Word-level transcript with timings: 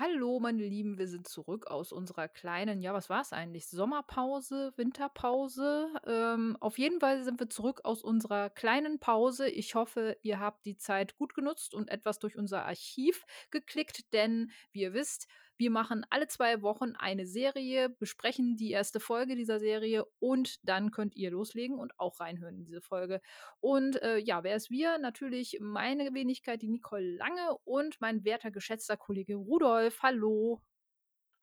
Hallo, 0.00 0.38
meine 0.38 0.62
Lieben, 0.62 0.96
wir 0.96 1.08
sind 1.08 1.26
zurück 1.26 1.66
aus 1.66 1.90
unserer 1.90 2.28
kleinen, 2.28 2.80
ja, 2.80 2.94
was 2.94 3.10
war 3.10 3.20
es 3.20 3.32
eigentlich? 3.32 3.66
Sommerpause, 3.66 4.72
Winterpause? 4.76 5.88
Ähm, 6.06 6.56
auf 6.60 6.78
jeden 6.78 7.00
Fall 7.00 7.24
sind 7.24 7.40
wir 7.40 7.50
zurück 7.50 7.80
aus 7.82 8.04
unserer 8.04 8.48
kleinen 8.48 9.00
Pause. 9.00 9.48
Ich 9.48 9.74
hoffe, 9.74 10.16
ihr 10.22 10.38
habt 10.38 10.64
die 10.66 10.76
Zeit 10.76 11.16
gut 11.16 11.34
genutzt 11.34 11.74
und 11.74 11.90
etwas 11.90 12.20
durch 12.20 12.38
unser 12.38 12.64
Archiv 12.64 13.24
geklickt, 13.50 14.12
denn 14.12 14.52
wie 14.70 14.82
ihr 14.82 14.92
wisst, 14.92 15.26
wir 15.58 15.70
machen 15.70 16.06
alle 16.10 16.28
zwei 16.28 16.62
Wochen 16.62 16.94
eine 16.96 17.26
Serie, 17.26 17.88
besprechen 17.88 18.56
die 18.56 18.70
erste 18.70 19.00
Folge 19.00 19.34
dieser 19.34 19.58
Serie 19.58 20.04
und 20.20 20.60
dann 20.62 20.92
könnt 20.92 21.16
ihr 21.16 21.32
loslegen 21.32 21.78
und 21.78 21.98
auch 21.98 22.20
reinhören 22.20 22.54
in 22.54 22.64
diese 22.64 22.80
Folge. 22.80 23.20
Und 23.60 24.00
äh, 24.02 24.18
ja, 24.18 24.44
wer 24.44 24.54
ist 24.54 24.70
wir? 24.70 24.98
Natürlich 24.98 25.58
meine 25.60 26.14
Wenigkeit, 26.14 26.62
die 26.62 26.68
Nicole 26.68 27.16
Lange 27.16 27.58
und 27.64 28.00
mein 28.00 28.24
werter, 28.24 28.52
geschätzter 28.52 28.96
Kollege 28.96 29.34
Rudolf. 29.34 30.00
Hallo. 30.00 30.62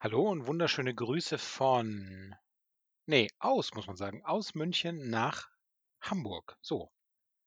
Hallo 0.00 0.30
und 0.30 0.46
wunderschöne 0.46 0.94
Grüße 0.94 1.36
von, 1.36 2.34
nee, 3.04 3.28
aus, 3.38 3.74
muss 3.74 3.86
man 3.86 3.96
sagen, 3.96 4.24
aus 4.24 4.54
München 4.54 5.10
nach 5.10 5.50
Hamburg. 6.00 6.56
So. 6.62 6.90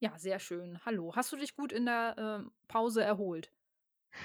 Ja, 0.01 0.17
sehr 0.19 0.39
schön. 0.39 0.79
Hallo. 0.85 1.15
Hast 1.15 1.31
du 1.31 1.35
dich 1.35 1.55
gut 1.55 1.71
in 1.71 1.85
der 1.85 2.15
ähm, 2.17 2.51
Pause 2.67 3.03
erholt? 3.03 3.51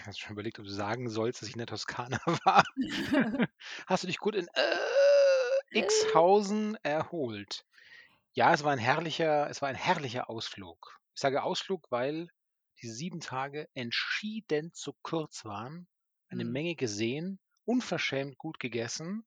Hast 0.07 0.21
schon 0.21 0.33
überlegt, 0.33 0.59
ob 0.59 0.65
du 0.67 0.71
sagen 0.71 1.09
sollst, 1.09 1.41
dass 1.43 1.49
ich 1.49 1.55
in 1.55 1.59
der 1.59 1.67
Toskana 1.67 2.19
war? 2.45 2.63
Hast 3.87 4.03
du 4.03 4.07
dich 4.07 4.19
gut 4.19 4.35
in 4.35 4.47
äh, 4.55 5.83
Xhausen 5.83 6.77
erholt? 6.83 7.65
Ja, 8.35 8.53
es 8.55 8.65
war 8.65 8.73
ein 8.73 8.79
herrlicher, 8.79 9.49
es 9.51 9.63
war 9.63 9.69
ein 9.69 9.75
herrlicher 9.77 10.31
Ausflug. 10.31 11.01
Ich 11.15 11.21
sage 11.21 11.43
Ausflug, 11.43 11.91
weil 11.91 12.29
diese 12.83 12.95
sieben 12.95 13.21
Tage 13.21 13.69
entschieden 13.75 14.73
zu 14.73 14.95
kurz 15.03 15.45
waren. 15.45 15.89
Eine 16.29 16.45
Hm. 16.45 16.47
Menge 16.47 16.77
gesehen, 16.77 17.41
unverschämt 17.65 18.39
gut 18.39 18.59
gegessen 18.61 19.25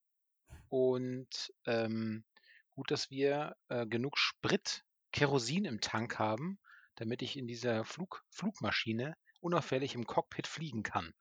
und 0.70 1.54
ähm, 1.66 2.26
gut, 2.72 2.92
dass 2.92 3.10
wir 3.10 3.56
äh, 3.70 3.88
genug 3.88 4.18
Sprit, 4.18 4.84
Kerosin 5.12 5.66
im 5.66 5.82
Tank 5.82 6.20
haben, 6.20 6.60
damit 6.96 7.22
ich 7.22 7.38
in 7.38 7.48
dieser 7.48 7.86
Flug, 7.86 8.26
Flugmaschine 8.30 9.16
unauffällig 9.40 9.96
im 9.96 10.06
Cockpit 10.06 10.48
fliegen 10.48 10.84
kann. 10.84 11.14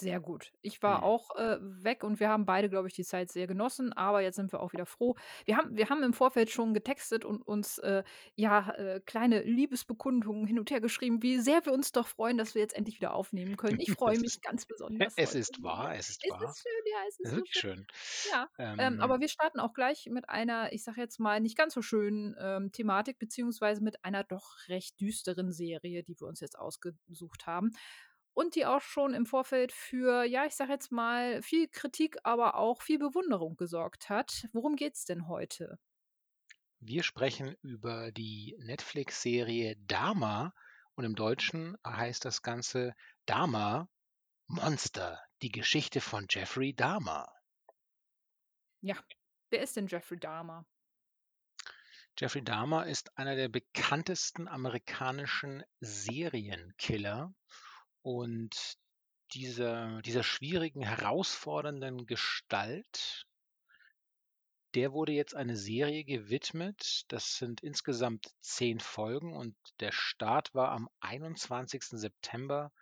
Sehr 0.00 0.20
gut. 0.20 0.52
Ich 0.62 0.82
war 0.82 0.98
Hm. 0.98 1.02
auch 1.02 1.34
äh, 1.36 1.58
weg 1.60 2.04
und 2.04 2.20
wir 2.20 2.28
haben 2.28 2.46
beide, 2.46 2.68
glaube 2.68 2.88
ich, 2.88 2.94
die 2.94 3.04
Zeit 3.04 3.30
sehr 3.32 3.46
genossen, 3.46 3.92
aber 3.92 4.20
jetzt 4.20 4.36
sind 4.36 4.52
wir 4.52 4.60
auch 4.60 4.72
wieder 4.72 4.86
froh. 4.86 5.16
Wir 5.44 5.56
haben, 5.56 5.76
wir 5.76 5.88
haben 5.90 6.02
im 6.02 6.12
Vorfeld 6.12 6.50
schon 6.50 6.72
getextet 6.74 7.24
und 7.24 7.42
uns 7.42 7.78
äh, 7.78 8.04
ja 8.36 8.70
äh, 8.76 9.00
kleine 9.04 9.42
Liebesbekundungen 9.42 10.46
hin 10.46 10.58
und 10.58 10.70
her 10.70 10.80
geschrieben, 10.80 11.22
wie 11.22 11.38
sehr 11.40 11.64
wir 11.66 11.72
uns 11.72 11.92
doch 11.92 12.06
freuen, 12.06 12.38
dass 12.38 12.54
wir 12.54 12.62
jetzt 12.62 12.74
endlich 12.76 12.96
wieder 13.00 13.14
aufnehmen 13.14 13.56
können. 13.56 13.80
Ich 13.80 13.90
freue 13.92 14.14
Es 14.14 14.20
mich 14.20 14.40
ganz 14.40 14.66
besonders. 14.66 15.14
Es 15.16 15.30
heute. 15.30 15.38
ist 15.38 15.62
wahr, 15.62 15.94
es 15.96 16.10
ist 16.10 16.22
Es 16.24 16.30
wahr. 16.30 16.42
ist 16.44 16.58
schön, 16.60 16.92
ja, 16.92 16.98
es 17.08 17.18
ist 17.20 17.32
Es 17.32 17.32
ist 17.32 17.58
schön. 17.58 17.86
Ja, 18.30 18.48
Ähm, 18.58 18.76
Ähm, 18.78 19.00
aber 19.00 19.20
wir 19.20 19.28
starten 19.28 19.60
auch 19.60 19.72
gleich 19.74 20.06
mit 20.10 20.28
einer, 20.28 20.72
ich 20.72 20.84
sage 20.84 21.00
jetzt 21.00 21.18
mal, 21.18 21.40
nicht 21.40 21.56
ganz 21.56 21.74
so 21.74 21.82
schönen 21.82 22.36
ähm, 22.38 22.72
Thematik, 22.72 23.18
beziehungsweise 23.18 23.82
mit 23.82 24.04
einer 24.04 24.24
doch 24.24 24.56
recht 24.68 25.00
düsteren 25.00 25.52
Serie, 25.52 26.02
die 26.04 26.18
wir 26.20 26.26
uns 26.28 26.40
jetzt 26.40 26.58
ausgesucht 26.58 27.46
haben. 27.46 27.72
Und 28.38 28.54
die 28.54 28.66
auch 28.66 28.80
schon 28.80 29.14
im 29.14 29.26
Vorfeld 29.26 29.72
für, 29.72 30.24
ja, 30.24 30.46
ich 30.46 30.54
sage 30.54 30.72
jetzt 30.72 30.92
mal, 30.92 31.42
viel 31.42 31.66
Kritik, 31.66 32.18
aber 32.22 32.54
auch 32.54 32.82
viel 32.82 32.98
Bewunderung 32.98 33.56
gesorgt 33.56 34.08
hat. 34.08 34.46
Worum 34.52 34.76
geht's 34.76 35.04
denn 35.04 35.26
heute? 35.26 35.78
wir 36.80 37.02
sprechen 37.02 37.56
über 37.62 38.12
die 38.12 38.56
Netflix-Serie 38.60 39.76
Dama 39.86 40.54
und 40.94 41.04
im 41.04 41.14
Deutschen 41.14 41.76
heißt 41.84 42.24
das 42.24 42.42
Ganze 42.42 42.94
Dama 43.26 43.88
Monster, 44.46 45.20
die 45.42 45.50
Geschichte 45.50 46.00
von 46.00 46.26
Jeffrey 46.30 46.74
Dahmer. 46.74 47.28
Wer 48.80 49.62
ist 49.62 49.76
denn 49.76 49.88
Jeffrey 49.88 50.18
Dahmer? 50.18 50.66
Jeffrey 52.16 52.42
Dahmer 52.42 52.86
ist 52.86 53.16
einer 53.18 53.34
der 53.34 53.48
bekanntesten 53.48 54.48
amerikanischen 54.48 55.64
Serienkiller 55.80 57.34
und 58.08 58.78
dieser, 59.34 60.00
dieser 60.00 60.22
schwierigen, 60.22 60.80
herausfordernden 60.80 62.06
Gestalt, 62.06 63.26
der 64.74 64.94
wurde 64.94 65.12
jetzt 65.12 65.36
eine 65.36 65.58
Serie 65.58 66.04
gewidmet. 66.04 67.02
Das 67.08 67.36
sind 67.36 67.62
insgesamt 67.62 68.34
zehn 68.40 68.80
Folgen 68.80 69.34
und 69.34 69.54
der 69.80 69.92
Start 69.92 70.54
war 70.54 70.70
am 70.70 70.88
21. 71.00 71.84
September 71.84 72.72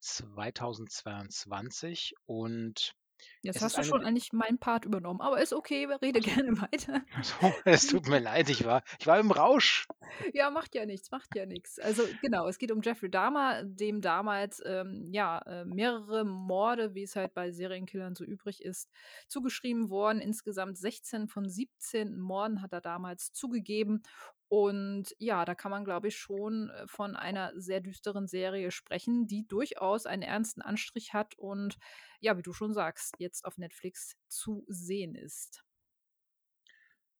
2022 0.00 2.12
und 2.26 2.94
Jetzt 3.42 3.62
hast 3.62 3.78
du 3.78 3.82
schon 3.82 4.04
eigentlich 4.04 4.32
meinen 4.32 4.58
Part 4.58 4.84
übernommen, 4.84 5.20
aber 5.20 5.40
ist 5.40 5.52
okay, 5.52 5.86
rede 6.02 6.20
gerne 6.20 6.60
weiter. 6.60 7.02
so, 7.22 7.52
es 7.64 7.86
tut 7.86 8.08
mir 8.08 8.18
leid, 8.18 8.50
ich 8.50 8.64
war, 8.64 8.82
ich 8.98 9.06
war 9.06 9.18
im 9.18 9.30
Rausch. 9.30 9.86
Ja, 10.32 10.50
macht 10.50 10.74
ja 10.74 10.86
nichts, 10.86 11.10
macht 11.10 11.34
ja 11.34 11.46
nichts. 11.46 11.78
Also 11.78 12.02
genau, 12.20 12.48
es 12.48 12.58
geht 12.58 12.72
um 12.72 12.82
Jeffrey 12.82 13.10
Dahmer, 13.10 13.62
dem 13.64 14.00
damals 14.00 14.62
ähm, 14.66 15.08
ja 15.12 15.38
äh, 15.46 15.64
mehrere 15.64 16.24
Morde, 16.24 16.94
wie 16.94 17.04
es 17.04 17.16
halt 17.16 17.34
bei 17.34 17.52
Serienkillern 17.52 18.14
so 18.14 18.24
übrig 18.24 18.62
ist, 18.62 18.90
zugeschrieben 19.28 19.90
worden. 19.90 20.20
Insgesamt 20.20 20.78
16 20.78 21.28
von 21.28 21.48
17 21.48 22.18
Morden 22.18 22.62
hat 22.62 22.72
er 22.72 22.80
damals 22.80 23.32
zugegeben. 23.32 24.02
Und 24.50 25.14
ja, 25.18 25.44
da 25.44 25.54
kann 25.54 25.70
man, 25.70 25.84
glaube 25.84 26.08
ich, 26.08 26.16
schon 26.16 26.70
äh, 26.70 26.88
von 26.88 27.14
einer 27.14 27.52
sehr 27.54 27.80
düsteren 27.80 28.26
Serie 28.26 28.72
sprechen, 28.72 29.28
die 29.28 29.46
durchaus 29.46 30.06
einen 30.06 30.22
ernsten 30.22 30.60
Anstrich 30.60 31.14
hat 31.14 31.38
und 31.38 31.78
ja, 32.18 32.36
wie 32.36 32.42
du 32.42 32.52
schon 32.52 32.74
sagst, 32.74 33.14
jetzt 33.18 33.44
auf 33.44 33.58
Netflix 33.58 34.16
zu 34.26 34.64
sehen 34.66 35.14
ist. 35.14 35.62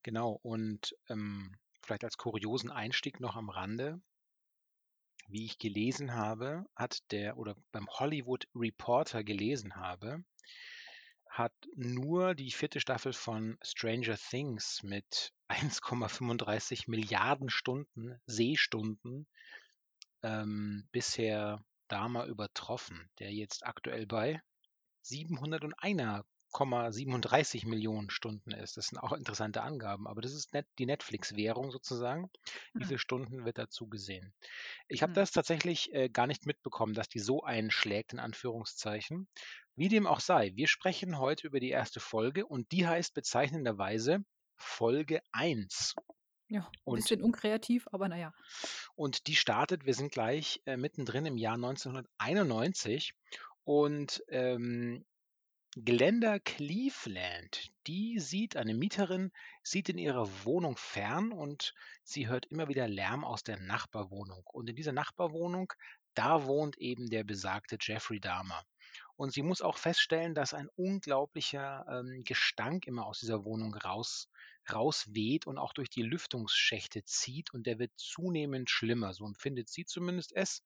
Genau, 0.03 0.41
und 0.43 0.97
ähm, 1.09 1.55
vielleicht 1.81 2.03
als 2.03 2.17
kuriosen 2.17 2.73
Einstieg 2.73 3.21
noch 3.21 3.37
am 3.37 3.49
Rande. 3.49 4.01
Wie 5.29 5.45
ich 5.45 5.59
gelesen 5.59 6.15
habe, 6.15 6.67
hat 6.75 6.99
der, 7.13 7.39
oder 7.39 7.55
beim 7.71 7.87
Hollywood 7.89 8.49
Reporter 8.57 9.23
gelesen 9.23 9.77
habe, 9.77 10.25
hat 11.31 11.55
nur 11.77 12.35
die 12.35 12.51
vierte 12.51 12.81
Staffel 12.81 13.13
von 13.13 13.57
Stranger 13.63 14.17
Things 14.17 14.83
mit 14.83 15.33
1,35 15.49 16.91
Milliarden 16.91 17.49
Stunden, 17.49 18.21
Sehstunden, 18.27 19.27
ähm, 20.23 20.89
bisher 20.93 21.65
Dahmer 21.89 22.27
übertroffen, 22.27 23.09
der 23.19 23.33
jetzt 23.33 23.65
aktuell 23.65 24.07
bei 24.07 24.43
701,37 26.53 27.67
Millionen 27.69 28.11
Stunden 28.11 28.51
ist. 28.53 28.77
Das 28.77 28.87
sind 28.89 28.99
auch 28.99 29.13
interessante 29.13 29.63
Angaben, 29.63 30.07
aber 30.09 30.21
das 30.21 30.33
ist 30.35 30.53
net 30.53 30.67
die 30.79 30.87
Netflix-Währung 30.87 31.71
sozusagen. 31.71 32.31
Wie 32.77 32.85
Hm. 32.85 32.87
viele 32.87 32.99
Stunden 32.99 33.45
wird 33.45 33.59
dazu 33.59 33.89
gesehen? 33.89 34.35
Ich 34.89 35.03
habe 35.03 35.13
Hm. 35.13 35.15
das 35.15 35.31
tatsächlich 35.33 35.93
äh, 35.95 36.09
gar 36.09 36.27
nicht 36.27 36.47
mitbekommen, 36.47 36.95
dass 36.95 37.09
die 37.09 37.21
so 37.21 37.43
einschlägt, 37.43 38.13
in 38.13 38.19
Anführungszeichen. 38.19 39.29
Wie 39.77 39.89
dem 39.89 40.07
auch 40.07 40.21
sei, 40.21 40.53
wir 40.55 40.69
sprechen 40.69 41.19
heute 41.19 41.47
über 41.47 41.61
die 41.61 41.71
erste 41.71 42.01
Folge 42.01 42.47
und 42.47 42.73
die 42.73 42.87
heißt 42.87 43.15
bezeichnenderweise 43.15 44.25
Folge 44.57 45.21
1. 45.33 45.95
Ja, 46.49 46.71
ein 46.87 46.95
Und- 46.95 46.97
bisschen 46.97 47.23
unkreativ, 47.23 47.87
aber 47.93 48.09
naja. 48.09 48.35
Und 48.95 49.27
die 49.27 49.35
startet, 49.37 49.85
wir 49.85 49.95
sind 49.95 50.13
gleich 50.13 50.63
äh, 50.67 50.77
mittendrin 50.77 51.27
im 51.27 51.37
Jahr 51.37 51.57
1991 51.57 53.15
und 53.65 54.23
ähm, 54.29 55.05
Glenda 55.77 56.41
Cleveland, 56.41 57.71
die 57.87 58.19
sieht, 58.19 58.57
eine 58.57 58.75
Mieterin, 58.75 59.31
sieht 59.63 59.89
in 59.89 59.99
ihrer 59.99 60.29
Wohnung 60.45 60.77
fern 60.77 61.31
und 61.31 61.75
sie 62.03 62.27
hört 62.27 62.47
immer 62.47 62.67
wieder 62.67 62.89
Lärm 62.89 63.25
aus 63.25 63.45
der 63.45 63.57
Nachbarwohnung. 63.57 64.43
Und 64.47 64.69
in 64.69 64.75
dieser 64.75 64.91
Nachbarwohnung, 64.91 65.73
da 66.15 66.45
wohnt 66.47 66.77
eben 66.79 67.09
der 67.09 67.23
besagte 67.23 67.79
Jeffrey 67.81 68.19
Dahmer. 68.19 68.67
Und 69.15 69.33
sie 69.33 69.43
muss 69.43 69.63
auch 69.63 69.79
feststellen, 69.79 70.35
dass 70.35 70.55
ein 70.55 70.69
unglaublicher 70.75 71.87
ähm, 71.89 72.25
Gestank 72.25 72.89
immer 72.89 73.07
aus 73.07 73.21
dieser 73.21 73.45
Wohnung 73.45 73.73
raus, 73.77 74.29
rausweht 74.73 75.47
und 75.47 75.57
auch 75.57 75.73
durch 75.73 75.89
die 75.89 76.03
Lüftungsschächte 76.03 77.05
zieht 77.05 77.55
und 77.55 77.69
der 77.69 77.79
wird 77.79 77.93
zunehmend 77.95 78.71
schlimmer. 78.71 79.15
So 79.15 79.25
empfindet 79.25 79.69
sie 79.69 79.85
zumindest 79.85 80.33
es. 80.35 80.65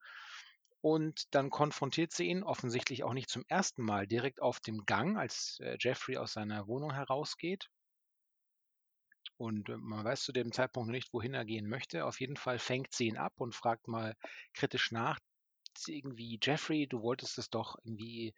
Und 0.85 1.35
dann 1.35 1.49
konfrontiert 1.49 2.13
sie 2.13 2.25
ihn 2.25 2.43
offensichtlich 2.43 3.05
auch 3.05 3.15
nicht 3.15 3.31
zum 3.31 3.43
ersten 3.49 3.83
Mal 3.83 4.07
direkt 4.07 4.43
auf 4.43 4.61
dem 4.61 4.85
Gang, 4.85 5.17
als 5.17 5.59
äh, 5.61 5.79
Jeffrey 5.81 6.19
aus 6.19 6.35
seiner 6.35 6.67
Wohnung 6.67 6.93
herausgeht. 6.93 7.71
Und 9.39 9.71
äh, 9.71 9.79
man 9.79 10.05
weiß 10.05 10.25
zu 10.25 10.33
dem 10.33 10.53
Zeitpunkt 10.53 10.91
nicht, 10.91 11.11
wohin 11.15 11.33
er 11.33 11.47
gehen 11.47 11.71
möchte. 11.71 12.05
Auf 12.05 12.21
jeden 12.21 12.37
Fall 12.37 12.59
fängt 12.59 12.93
sie 12.93 13.07
ihn 13.07 13.17
ab 13.17 13.33
und 13.39 13.55
fragt 13.55 13.89
mal 13.89 14.15
kritisch 14.53 14.93
nach. 14.93 15.19
Irgendwie, 15.87 16.39
Jeffrey, 16.43 16.87
du 16.87 17.01
wolltest 17.01 17.39
es 17.39 17.49
doch 17.49 17.77
irgendwie. 17.83 18.35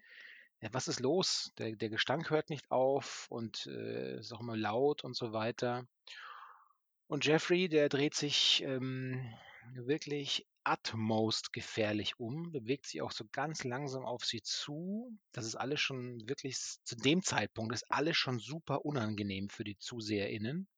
Ja, 0.61 0.69
was 0.71 0.87
ist 0.87 1.01
los? 1.01 1.51
Der, 1.59 1.75
der 1.75 1.89
Gestank 1.91 2.31
hört 2.31 2.49
nicht 2.49 2.71
auf 2.71 3.27
und 3.29 3.67
äh, 3.67 4.21
ist 4.21 4.33
auch 4.33 4.41
immer 4.41 4.57
laut 4.57 5.03
und 5.03 5.17
so 5.17 5.33
weiter. 5.33 5.85
Und 7.09 7.25
Jeffrey, 7.27 7.69
der 7.69 7.89
dreht 7.89 8.15
sich 8.15 8.63
ähm, 8.63 9.35
wirklich 9.75 10.47
utmost 10.69 11.53
gefährlich 11.53 12.19
um, 12.21 12.53
bewegt 12.53 12.87
sich 12.87 13.03
auch 13.03 13.13
so 13.13 13.25
ganz 13.33 13.65
langsam 13.65 14.05
auf 14.05 14.25
sie 14.25 14.43
zu. 14.43 15.19
Das 15.33 15.47
ist 15.47 15.55
alles 15.57 15.81
schon 15.81 16.29
wirklich, 16.29 16.57
zu 16.85 16.97
dem 16.97 17.23
Zeitpunkt 17.23 17.75
ist 17.75 17.91
alles 17.91 18.17
schon 18.17 18.39
super 18.41 18.85
unangenehm 18.85 19.49
für 19.51 19.65
die 19.65 19.79
ZuseherInnen, 19.79 20.69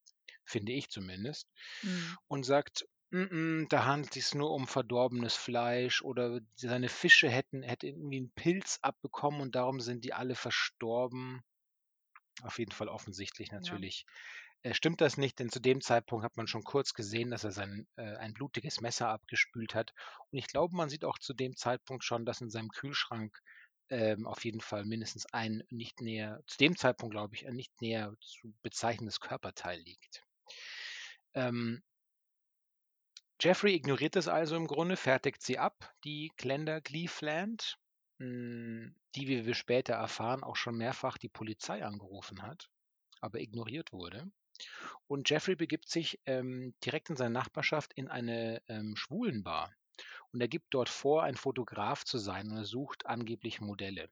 finde 0.45 0.73
ich 0.73 0.91
zumindest. 0.91 1.49
Mhm. 1.83 2.19
Und 2.29 2.45
sagt, 2.45 2.87
"Mm, 3.11 3.63
mm, 3.65 3.69
da 3.71 3.87
handelt 3.87 4.17
es 4.17 4.27
sich 4.31 4.35
nur 4.35 4.53
um 4.53 4.67
verdorbenes 4.69 5.35
Fleisch 5.37 6.03
oder 6.03 6.41
seine 6.57 6.89
Fische 6.89 7.29
hätten, 7.31 7.63
hätten 7.63 7.87
irgendwie 7.87 8.19
einen 8.19 8.33
Pilz 8.33 8.79
abbekommen 8.83 9.41
und 9.41 9.55
darum 9.57 9.81
sind 9.81 10.05
die 10.05 10.15
alle 10.15 10.35
verstorben. 10.37 11.43
Auf 12.43 12.59
jeden 12.59 12.73
Fall 12.73 12.89
offensichtlich 12.89 13.51
Ja. 13.57 13.89
Äh, 14.63 14.75
stimmt 14.75 15.01
das 15.01 15.17
nicht, 15.17 15.39
denn 15.39 15.51
zu 15.51 15.61
dem 15.61 15.81
Zeitpunkt 15.81 16.25
hat 16.25 16.37
man 16.37 16.47
schon 16.47 16.65
kurz 16.65 16.95
gesehen, 16.95 17.31
dass 17.31 17.45
er 17.45 17.53
sein, 17.53 17.87
äh, 17.97 18.17
ein 18.17 18.35
blutiges 18.35 18.81
Messer 18.81 19.09
abgespült 19.09 19.75
hat. 19.75 19.93
Und 20.31 20.39
ich 20.39 20.47
glaube, 20.49 20.77
man 20.77 20.89
sieht 20.89 21.05
auch 21.05 21.19
zu 21.19 21.35
dem 21.35 21.57
Zeitpunkt 21.57 22.05
schon, 22.05 22.25
dass 22.25 22.41
in 22.41 22.51
seinem 22.51 22.71
Kühlschrank 22.71 23.39
ähm, 23.91 24.27
auf 24.27 24.45
jeden 24.45 24.61
Fall 24.61 24.85
mindestens 24.85 25.27
ein 25.33 25.63
nicht 25.71 26.01
näher, 26.01 26.43
zu 26.47 26.59
dem 26.59 26.77
Zeitpunkt 26.77 27.15
glaube 27.15 27.35
ich, 27.35 27.47
ein 27.47 27.55
nicht 27.55 27.81
näher 27.81 28.15
zu 28.21 28.55
bezeichnendes 28.63 29.21
Körperteil 29.21 29.81
liegt. 29.81 30.25
Ähm, 31.35 31.83
Jeffrey 33.41 33.75
ignoriert 33.75 34.17
es 34.17 34.27
also 34.27 34.57
im 34.57 34.67
Grunde, 34.67 34.97
fertigt 34.97 35.43
sie 35.43 35.59
ab, 35.59 35.95
die 36.05 36.33
Glenda 36.37 36.81
Cleveland, 36.81 37.79
mh, 38.19 38.91
die, 39.15 39.29
wie 39.29 39.47
wir 39.47 39.55
später 39.55 39.95
erfahren, 39.95 40.43
auch 40.43 40.57
schon 40.57 40.77
mehrfach 40.77 41.19
die 41.19 41.29
Polizei 41.29 41.85
angerufen 41.85 42.43
hat, 42.43 42.69
aber 43.21 43.39
ignoriert 43.41 43.93
wurde. 43.93 44.31
Und 45.07 45.31
Jeffrey 45.31 45.57
begibt 45.57 45.89
sich 45.89 46.21
ähm, 46.27 46.75
direkt 46.85 47.11
in 47.11 47.17
seiner 47.17 47.31
Nachbarschaft 47.31 47.93
in 47.95 48.09
eine 48.09 48.63
ähm, 48.69 48.95
Schwulenbar. 48.97 49.73
Und 50.33 50.41
er 50.41 50.49
gibt 50.49 50.67
dort 50.71 50.89
vor, 50.89 51.23
ein 51.23 51.37
Fotograf 51.37 52.05
zu 52.05 52.19
sein 52.19 52.51
und 52.51 52.59
er 52.59 52.65
sucht 52.65 53.07
angeblich 53.07 53.61
Modelle. 53.61 54.11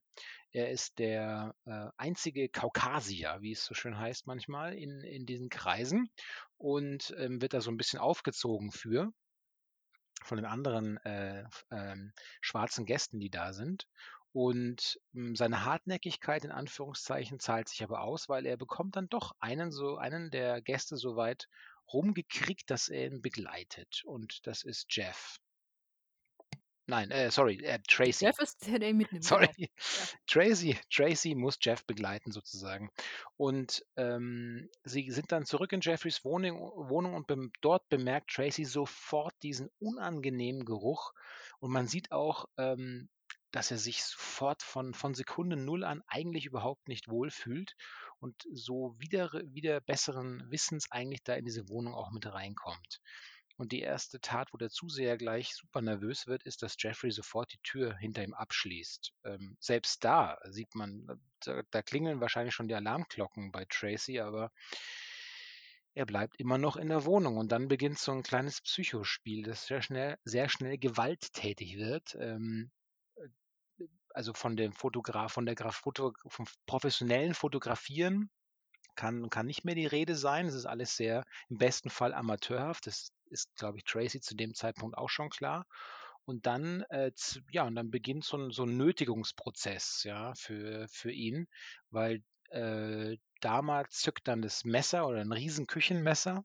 Er 0.50 0.70
ist 0.70 0.98
der 0.98 1.54
äh, 1.66 1.88
einzige 1.96 2.48
Kaukasier, 2.48 3.36
wie 3.40 3.52
es 3.52 3.64
so 3.64 3.74
schön 3.74 3.98
heißt 3.98 4.26
manchmal, 4.26 4.74
in, 4.74 5.02
in 5.02 5.26
diesen 5.26 5.50
Kreisen 5.50 6.10
und 6.56 7.14
ähm, 7.18 7.42
wird 7.42 7.52
da 7.52 7.60
so 7.60 7.70
ein 7.70 7.76
bisschen 7.76 7.98
aufgezogen 7.98 8.72
für 8.72 9.12
von 10.24 10.36
den 10.36 10.46
anderen 10.46 10.96
äh, 11.04 11.44
ähm, 11.70 12.12
schwarzen 12.40 12.86
Gästen, 12.86 13.20
die 13.20 13.30
da 13.30 13.52
sind. 13.52 13.86
Und 14.36 15.00
mh, 15.12 15.34
seine 15.34 15.64
Hartnäckigkeit 15.64 16.44
in 16.44 16.50
Anführungszeichen 16.50 17.40
zahlt 17.40 17.70
sich 17.70 17.82
aber 17.82 18.02
aus, 18.02 18.28
weil 18.28 18.44
er 18.44 18.58
bekommt 18.58 18.94
dann 18.96 19.08
doch 19.08 19.32
einen 19.40 19.72
so 19.72 19.96
einen 19.96 20.30
der 20.30 20.60
Gäste 20.60 20.98
so 20.98 21.16
weit 21.16 21.48
rumgekriegt, 21.90 22.68
dass 22.70 22.90
er 22.90 23.06
ihn 23.06 23.22
begleitet. 23.22 24.02
Und 24.04 24.46
das 24.46 24.62
ist 24.62 24.88
Jeff. 24.90 25.38
Nein, 26.84 27.10
äh, 27.12 27.30
sorry, 27.30 27.64
äh, 27.64 27.78
Tracy. 27.88 28.26
Jeff 28.26 28.38
ist 28.38 28.66
der, 28.66 28.78
der 28.78 28.90
ihn 28.90 28.98
mitnimmt. 28.98 29.24
Sorry, 29.24 29.48
Genau. 29.56 29.68
Tracy, 30.26 30.78
Tracy 30.92 31.34
muss 31.34 31.56
Jeff 31.62 31.86
begleiten 31.86 32.30
sozusagen. 32.30 32.90
Und 33.38 33.86
ähm, 33.96 34.68
sie 34.84 35.10
sind 35.12 35.32
dann 35.32 35.46
zurück 35.46 35.72
in 35.72 35.80
Jeffreys 35.80 36.22
Wohnung, 36.26 36.60
Wohnung 36.90 37.14
und 37.14 37.26
bem 37.26 37.52
dort 37.62 37.88
bemerkt 37.88 38.28
Tracy 38.28 38.66
sofort 38.66 39.34
diesen 39.42 39.70
unangenehmen 39.78 40.66
Geruch. 40.66 41.14
Und 41.58 41.70
man 41.70 41.88
sieht 41.88 42.12
auch, 42.12 42.44
ähm, 42.58 43.08
dass 43.56 43.70
er 43.70 43.78
sich 43.78 44.04
sofort 44.04 44.62
von, 44.62 44.92
von 44.92 45.14
Sekunde 45.14 45.56
null 45.56 45.82
an 45.82 46.02
eigentlich 46.08 46.44
überhaupt 46.44 46.88
nicht 46.88 47.08
wohlfühlt 47.08 47.74
und 48.20 48.46
so 48.52 48.94
wieder, 48.98 49.32
wieder 49.46 49.80
besseren 49.80 50.50
Wissens 50.50 50.90
eigentlich 50.90 51.22
da 51.24 51.34
in 51.34 51.46
diese 51.46 51.66
Wohnung 51.70 51.94
auch 51.94 52.10
mit 52.10 52.30
reinkommt. 52.30 53.00
Und 53.56 53.72
die 53.72 53.80
erste 53.80 54.20
Tat, 54.20 54.52
wo 54.52 54.58
der 54.58 54.68
Zuseher 54.68 55.16
gleich 55.16 55.54
super 55.54 55.80
nervös 55.80 56.26
wird, 56.26 56.42
ist, 56.42 56.62
dass 56.62 56.76
Jeffrey 56.78 57.10
sofort 57.10 57.50
die 57.50 57.62
Tür 57.62 57.96
hinter 57.96 58.22
ihm 58.22 58.34
abschließt. 58.34 59.14
Ähm, 59.24 59.56
selbst 59.58 60.04
da 60.04 60.38
sieht 60.50 60.74
man, 60.74 61.06
da, 61.40 61.62
da 61.70 61.80
klingeln 61.80 62.20
wahrscheinlich 62.20 62.54
schon 62.54 62.68
die 62.68 62.74
Alarmglocken 62.74 63.52
bei 63.52 63.64
Tracy, 63.70 64.20
aber 64.20 64.52
er 65.94 66.04
bleibt 66.04 66.38
immer 66.38 66.58
noch 66.58 66.76
in 66.76 66.88
der 66.88 67.06
Wohnung. 67.06 67.38
Und 67.38 67.52
dann 67.52 67.68
beginnt 67.68 67.98
so 67.98 68.12
ein 68.12 68.22
kleines 68.22 68.60
Psychospiel, 68.60 69.44
das 69.44 69.66
sehr 69.66 69.80
schnell, 69.80 70.18
sehr 70.24 70.50
schnell 70.50 70.76
gewalttätig 70.76 71.78
wird. 71.78 72.14
Ähm, 72.20 72.70
also 74.16 74.32
von 74.32 74.56
dem 74.56 74.72
Fotograf, 74.72 75.34
von 75.34 75.44
der 75.44 75.54
Graf 75.54 75.76
Foto, 75.76 76.14
vom 76.26 76.46
professionellen 76.66 77.34
Fotografieren 77.34 78.30
kann, 78.94 79.28
kann 79.28 79.46
nicht 79.46 79.64
mehr 79.64 79.74
die 79.74 79.86
Rede 79.86 80.16
sein. 80.16 80.46
Es 80.46 80.54
ist 80.54 80.64
alles 80.64 80.96
sehr 80.96 81.22
im 81.50 81.58
besten 81.58 81.90
Fall 81.90 82.14
amateurhaft. 82.14 82.86
Das 82.86 83.12
ist, 83.26 83.54
glaube 83.56 83.76
ich, 83.76 83.84
Tracy 83.84 84.20
zu 84.20 84.34
dem 84.34 84.54
Zeitpunkt 84.54 84.96
auch 84.96 85.10
schon 85.10 85.28
klar. 85.28 85.66
Und 86.24 86.46
dann, 86.46 86.80
äh, 86.88 87.12
ja, 87.50 87.64
und 87.64 87.74
dann 87.76 87.90
beginnt 87.90 88.24
so 88.24 88.38
ein, 88.38 88.50
so 88.50 88.64
ein 88.64 88.78
Nötigungsprozess, 88.78 90.02
ja, 90.04 90.34
für, 90.34 90.88
für 90.88 91.12
ihn, 91.12 91.46
weil 91.90 92.22
äh, 92.48 93.18
Dama 93.42 93.84
zückt 93.90 94.26
dann 94.28 94.40
das 94.40 94.64
Messer 94.64 95.06
oder 95.06 95.20
ein 95.20 95.32
riesen 95.32 95.66
Küchenmesser 95.66 96.42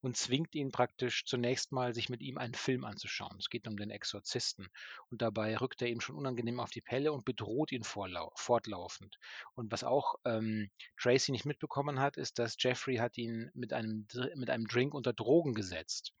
und 0.00 0.16
zwingt 0.16 0.54
ihn 0.54 0.72
praktisch 0.72 1.24
zunächst 1.24 1.72
mal, 1.72 1.94
sich 1.94 2.08
mit 2.08 2.22
ihm 2.22 2.38
einen 2.38 2.54
Film 2.54 2.84
anzuschauen. 2.84 3.36
Es 3.38 3.50
geht 3.50 3.68
um 3.68 3.76
den 3.76 3.90
Exorzisten. 3.90 4.68
Und 5.10 5.22
dabei 5.22 5.56
rückt 5.56 5.82
er 5.82 5.88
ihm 5.88 6.00
schon 6.00 6.16
unangenehm 6.16 6.60
auf 6.60 6.70
die 6.70 6.80
Pelle 6.80 7.12
und 7.12 7.24
bedroht 7.24 7.72
ihn 7.72 7.84
fortlaufend. 7.84 9.18
Und 9.54 9.72
was 9.72 9.84
auch 9.84 10.16
ähm, 10.24 10.70
Tracy 10.98 11.32
nicht 11.32 11.44
mitbekommen 11.44 12.00
hat, 12.00 12.16
ist, 12.16 12.38
dass 12.38 12.56
Jeffrey 12.58 12.96
hat 12.96 13.18
ihn 13.18 13.50
mit 13.54 13.72
einem, 13.72 14.06
mit 14.36 14.50
einem 14.50 14.66
Drink 14.66 14.94
unter 14.94 15.12
Drogen 15.12 15.54
gesetzt. 15.54 16.12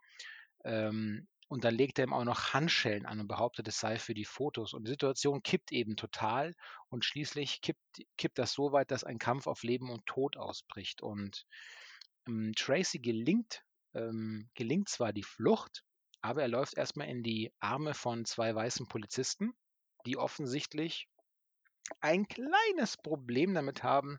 Ähm, 0.64 1.26
und 1.50 1.64
dann 1.64 1.74
legt 1.74 1.98
er 1.98 2.06
ihm 2.06 2.12
auch 2.12 2.22
noch 2.22 2.54
Handschellen 2.54 3.06
an 3.06 3.18
und 3.18 3.26
behauptet, 3.26 3.66
es 3.66 3.80
sei 3.80 3.98
für 3.98 4.14
die 4.14 4.24
Fotos. 4.24 4.72
Und 4.72 4.84
die 4.84 4.92
Situation 4.92 5.42
kippt 5.42 5.72
eben 5.72 5.96
total. 5.96 6.54
Und 6.90 7.04
schließlich 7.04 7.60
kippt, 7.60 7.82
kippt 8.16 8.38
das 8.38 8.52
so 8.52 8.70
weit, 8.70 8.92
dass 8.92 9.02
ein 9.02 9.18
Kampf 9.18 9.48
auf 9.48 9.64
Leben 9.64 9.90
und 9.90 10.06
Tod 10.06 10.36
ausbricht. 10.36 11.02
Und 11.02 11.46
Tracy 12.56 12.98
gelingt, 12.98 13.62
ähm, 13.94 14.48
gelingt 14.54 14.88
zwar 14.88 15.12
die 15.12 15.22
Flucht, 15.22 15.84
aber 16.20 16.42
er 16.42 16.48
läuft 16.48 16.76
erstmal 16.76 17.08
in 17.08 17.22
die 17.22 17.52
Arme 17.60 17.94
von 17.94 18.24
zwei 18.24 18.54
weißen 18.54 18.86
Polizisten, 18.88 19.54
die 20.06 20.16
offensichtlich 20.16 21.08
ein 22.00 22.28
kleines 22.28 22.96
Problem 22.96 23.54
damit 23.54 23.82
haben, 23.82 24.18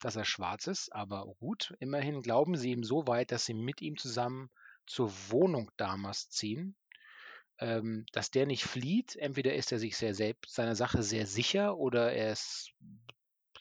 dass 0.00 0.16
er 0.16 0.24
schwarz 0.24 0.66
ist. 0.66 0.92
Aber 0.92 1.26
gut, 1.38 1.74
immerhin 1.80 2.22
glauben 2.22 2.56
sie 2.56 2.70
ihm 2.70 2.84
so 2.84 3.06
weit, 3.06 3.30
dass 3.30 3.44
sie 3.44 3.54
mit 3.54 3.82
ihm 3.82 3.96
zusammen 3.96 4.50
zur 4.86 5.12
Wohnung 5.28 5.70
damals 5.76 6.30
ziehen. 6.30 6.76
Ähm, 7.58 8.06
dass 8.12 8.30
der 8.30 8.46
nicht 8.46 8.64
flieht, 8.64 9.16
entweder 9.16 9.54
ist 9.54 9.70
er 9.70 9.78
sich 9.78 9.96
sehr 9.96 10.14
selbst 10.14 10.54
seiner 10.54 10.74
Sache 10.74 11.02
sehr 11.02 11.26
sicher 11.26 11.76
oder 11.76 12.10
er 12.10 12.32
ist 12.32 12.72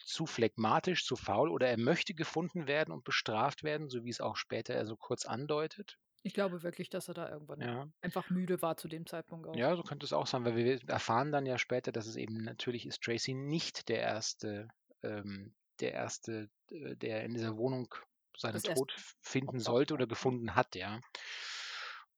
zu 0.10 0.26
phlegmatisch, 0.26 1.06
zu 1.06 1.16
faul 1.16 1.50
oder 1.50 1.68
er 1.70 1.78
möchte 1.80 2.14
gefunden 2.14 2.68
werden 2.68 2.92
und 2.94 3.04
bestraft 3.06 3.64
werden, 3.64 3.90
so 3.90 4.04
wie 4.06 4.10
es 4.10 4.22
auch 4.22 4.36
später 4.38 4.74
er 4.76 4.86
so 4.86 4.98
kurz 4.98 5.26
andeutet. 5.26 5.98
Ich 6.24 6.34
glaube 6.34 6.64
wirklich, 6.64 6.90
dass 6.90 7.10
er 7.10 7.14
da 7.14 7.30
irgendwann 7.30 7.66
Ja. 7.66 7.92
einfach 8.02 8.30
müde 8.30 8.62
war 8.62 8.78
zu 8.78 8.88
dem 8.88 9.06
Zeitpunkt 9.06 9.48
auch. 9.50 9.60
Ja, 9.60 9.76
so 9.76 9.82
könnte 9.84 10.06
es 10.06 10.14
auch 10.14 10.28
sein, 10.28 10.46
weil 10.46 10.56
wir 10.56 10.80
erfahren 10.90 11.32
dann 11.32 11.46
ja 11.46 11.58
später, 11.58 11.92
dass 11.92 12.06
es 12.08 12.16
eben 12.16 12.44
natürlich 12.44 12.86
ist 12.86 13.02
Tracy 13.02 13.34
nicht 13.34 13.90
der 13.90 14.00
erste, 14.02 14.68
ähm, 15.04 15.56
der 15.80 15.94
erste, 15.94 16.50
äh, 16.72 16.96
der 16.96 17.24
in 17.24 17.34
dieser 17.34 17.58
Wohnung 17.58 17.94
seinen 18.38 18.62
Das 18.62 18.64
Tod 18.64 18.94
finden 19.22 19.60
sollte 19.60 19.94
oder 19.96 20.06
gefunden 20.08 20.56
hat, 20.56 20.76
ja. 20.76 21.02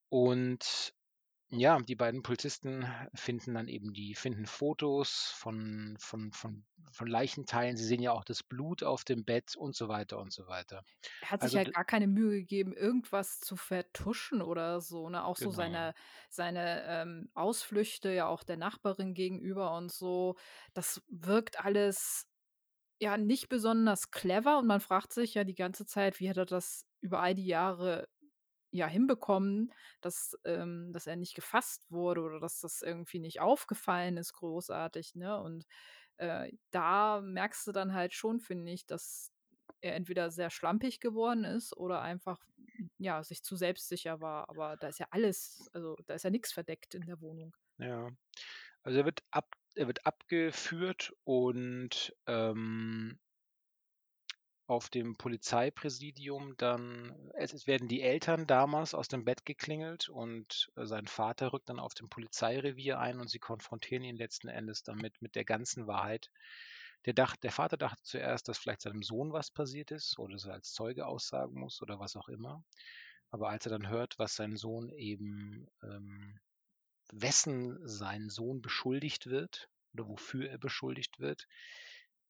Und 0.09 0.93
ja, 1.51 1.79
die 1.79 1.95
beiden 1.95 2.23
Polizisten 2.23 2.85
finden 3.13 3.53
dann 3.55 3.67
eben 3.67 3.93
die, 3.93 4.15
finden 4.15 4.45
Fotos 4.45 5.31
von, 5.35 5.97
von, 5.99 6.31
von, 6.31 6.65
von 6.91 7.07
Leichenteilen. 7.07 7.77
Sie 7.77 7.85
sehen 7.85 8.01
ja 8.01 8.11
auch 8.13 8.23
das 8.23 8.43
Blut 8.43 8.83
auf 8.83 9.03
dem 9.03 9.25
Bett 9.25 9.55
und 9.55 9.75
so 9.75 9.87
weiter 9.87 10.19
und 10.19 10.31
so 10.33 10.47
weiter. 10.47 10.85
Er 11.19 11.29
hat 11.31 11.41
sich 11.43 11.55
Also 11.55 11.57
halt 11.57 11.71
d- 11.71 11.73
gar 11.73 11.85
keine 11.85 12.07
Mühe 12.07 12.39
gegeben, 12.39 12.73
irgendwas 12.73 13.39
zu 13.39 13.55
vertuschen 13.55 14.41
oder 14.41 14.81
so, 14.81 15.09
ne? 15.09 15.23
Auch 15.23 15.37
so 15.37 15.51
Genau. 15.51 15.51
seine, 15.51 15.93
seine 16.29 16.83
ähm, 16.87 17.29
Ausflüchte 17.33 18.11
ja 18.11 18.27
auch 18.27 18.43
der 18.43 18.57
Nachbarin 18.57 19.13
gegenüber 19.13 19.75
und 19.77 19.91
so. 19.91 20.35
Das 20.73 21.01
wirkt 21.09 21.63
alles 21.63 22.27
ja 23.01 23.17
nicht 23.17 23.49
besonders 23.49 24.11
clever 24.11 24.59
und 24.59 24.67
man 24.67 24.81
fragt 24.81 25.13
sich 25.13 25.35
ja 25.35 25.43
die 25.45 25.55
ganze 25.55 25.85
Zeit, 25.85 26.19
wie 26.19 26.29
hat 26.29 26.37
er 26.37 26.45
das 26.47 26.85
über 27.01 27.21
all 27.21 27.35
die 27.35 27.45
Jahre 27.47 28.07
ja 28.71 28.87
hinbekommen, 28.87 29.73
dass, 30.01 30.37
ähm, 30.45 30.91
dass 30.93 31.07
er 31.07 31.15
nicht 31.15 31.35
gefasst 31.35 31.91
wurde 31.91 32.21
oder 32.21 32.39
dass 32.39 32.61
das 32.61 32.81
irgendwie 32.81 33.19
nicht 33.19 33.41
aufgefallen 33.41 34.17
ist, 34.17 34.33
großartig, 34.33 35.15
ne? 35.15 35.39
Und 35.41 35.65
äh, 36.17 36.51
da 36.71 37.21
merkst 37.21 37.67
du 37.67 37.71
dann 37.71 37.93
halt 37.93 38.13
schon, 38.13 38.39
finde 38.39 38.71
ich, 38.71 38.85
dass 38.85 39.31
er 39.81 39.95
entweder 39.95 40.31
sehr 40.31 40.49
schlampig 40.49 40.99
geworden 40.99 41.43
ist 41.43 41.75
oder 41.75 42.01
einfach 42.01 42.45
ja 42.97 43.23
sich 43.23 43.43
zu 43.43 43.55
selbstsicher 43.55 44.21
war. 44.21 44.49
Aber 44.49 44.77
da 44.77 44.87
ist 44.89 44.99
ja 44.99 45.07
alles, 45.11 45.69
also 45.73 45.95
da 46.05 46.13
ist 46.15 46.23
ja 46.23 46.29
nichts 46.29 46.51
verdeckt 46.53 46.95
in 46.95 47.05
der 47.05 47.21
Wohnung. 47.21 47.55
Ja. 47.79 48.11
Also 48.83 48.99
er 48.99 49.05
wird 49.05 49.23
ab, 49.31 49.55
er 49.75 49.87
wird 49.87 50.05
abgeführt 50.07 51.13
und 51.25 52.15
ähm, 52.27 53.19
auf 54.71 54.89
dem 54.89 55.17
Polizeipräsidium 55.17 56.55
dann, 56.55 57.13
es, 57.33 57.67
werden 57.67 57.89
die 57.89 58.01
Eltern 58.01 58.47
damals 58.47 58.93
aus 58.93 59.09
dem 59.09 59.25
Bett 59.25 59.45
geklingelt 59.45 60.07
und 60.07 60.71
äh, 60.77 60.85
sein 60.85 61.07
Vater 61.07 61.51
rückt 61.51 61.67
dann 61.67 61.77
auf 61.77 61.93
dem 61.93 62.07
Polizeirevier 62.07 62.97
ein 62.97 63.19
und 63.19 63.29
sie 63.29 63.39
konfrontieren 63.39 64.05
ihn 64.05 64.15
letzten 64.15 64.47
Endes 64.47 64.83
damit 64.83 65.21
mit 65.21 65.35
der 65.35 65.43
ganzen 65.43 65.87
Wahrheit. 65.87 66.31
Der, 67.05 67.11
dacht, 67.11 67.43
der 67.43 67.51
Vater 67.51 67.75
dachte 67.75 68.01
zuerst, 68.03 68.47
dass 68.47 68.59
vielleicht 68.59 68.79
seinem 68.79 69.03
Sohn 69.03 69.33
was 69.33 69.51
passiert 69.51 69.91
ist 69.91 70.17
oder 70.17 70.35
dass 70.35 70.45
er 70.45 70.53
als 70.53 70.71
Zeuge 70.71 71.05
aussagen 71.05 71.59
muss 71.59 71.81
oder 71.81 71.99
was 71.99 72.15
auch 72.15 72.29
immer. 72.29 72.63
Aber 73.29 73.49
als 73.49 73.65
er 73.65 73.71
dann 73.71 73.89
hört, 73.89 74.17
was 74.19 74.35
sein 74.35 74.55
Sohn 74.55 74.89
eben, 74.91 75.67
ähm, 75.83 76.39
wessen 77.11 77.77
sein 77.85 78.29
Sohn 78.29 78.61
beschuldigt 78.61 79.27
wird 79.27 79.67
oder 79.93 80.07
wofür 80.07 80.49
er 80.49 80.57
beschuldigt 80.57 81.19
wird, 81.19 81.45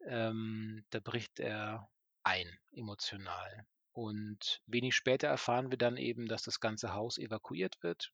ähm, 0.08 0.84
da 0.90 1.00
bricht 1.00 1.40
er 1.40 1.88
ein, 2.24 2.48
emotional. 2.72 3.66
Und 3.94 4.62
wenig 4.66 4.96
später 4.96 5.28
erfahren 5.28 5.70
wir 5.72 5.78
dann 5.78 5.98
eben, 5.98 6.28
dass 6.28 6.44
das 6.44 6.60
ganze 6.60 6.94
Haus 6.94 7.18
evakuiert 7.18 7.82
wird. 7.84 8.14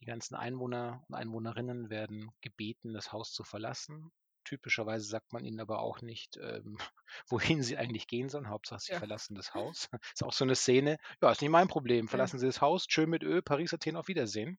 Die 0.00 0.04
ganzen 0.06 0.34
Einwohner 0.36 1.04
und 1.08 1.14
Einwohnerinnen 1.14 1.90
werden 1.90 2.30
gebeten, 2.40 2.92
das 2.94 3.12
Haus 3.12 3.32
zu 3.32 3.44
verlassen. 3.44 4.12
Typischerweise 4.44 5.04
sagt 5.06 5.32
man 5.32 5.44
ihnen 5.44 5.60
aber 5.60 5.80
auch 5.80 6.00
nicht, 6.00 6.38
ähm, 6.38 6.78
wohin 7.28 7.62
sie 7.62 7.76
eigentlich 7.76 8.06
gehen 8.06 8.28
sollen. 8.30 8.48
Hauptsache, 8.48 8.80
sie 8.80 8.92
Ja. 8.92 8.98
verlassen 8.98 9.34
das 9.34 9.54
Haus. 9.54 9.88
ist 10.14 10.24
auch 10.24 10.32
so 10.32 10.44
eine 10.44 10.54
Szene. 10.56 10.98
Ja, 11.22 11.30
ist 11.30 11.42
nicht 11.42 11.50
mein 11.50 11.68
Problem. 11.68 12.06
Ja. 12.06 12.10
Verlassen 12.10 12.38
Sie 12.38 12.46
das 12.46 12.60
Haus. 12.60 12.86
Tschö 12.86 13.06
mit 13.06 13.22
Ö. 13.22 13.42
Paris, 13.42 13.74
Athen, 13.74 13.96
auf 13.96 14.08
Wiedersehen. 14.08 14.58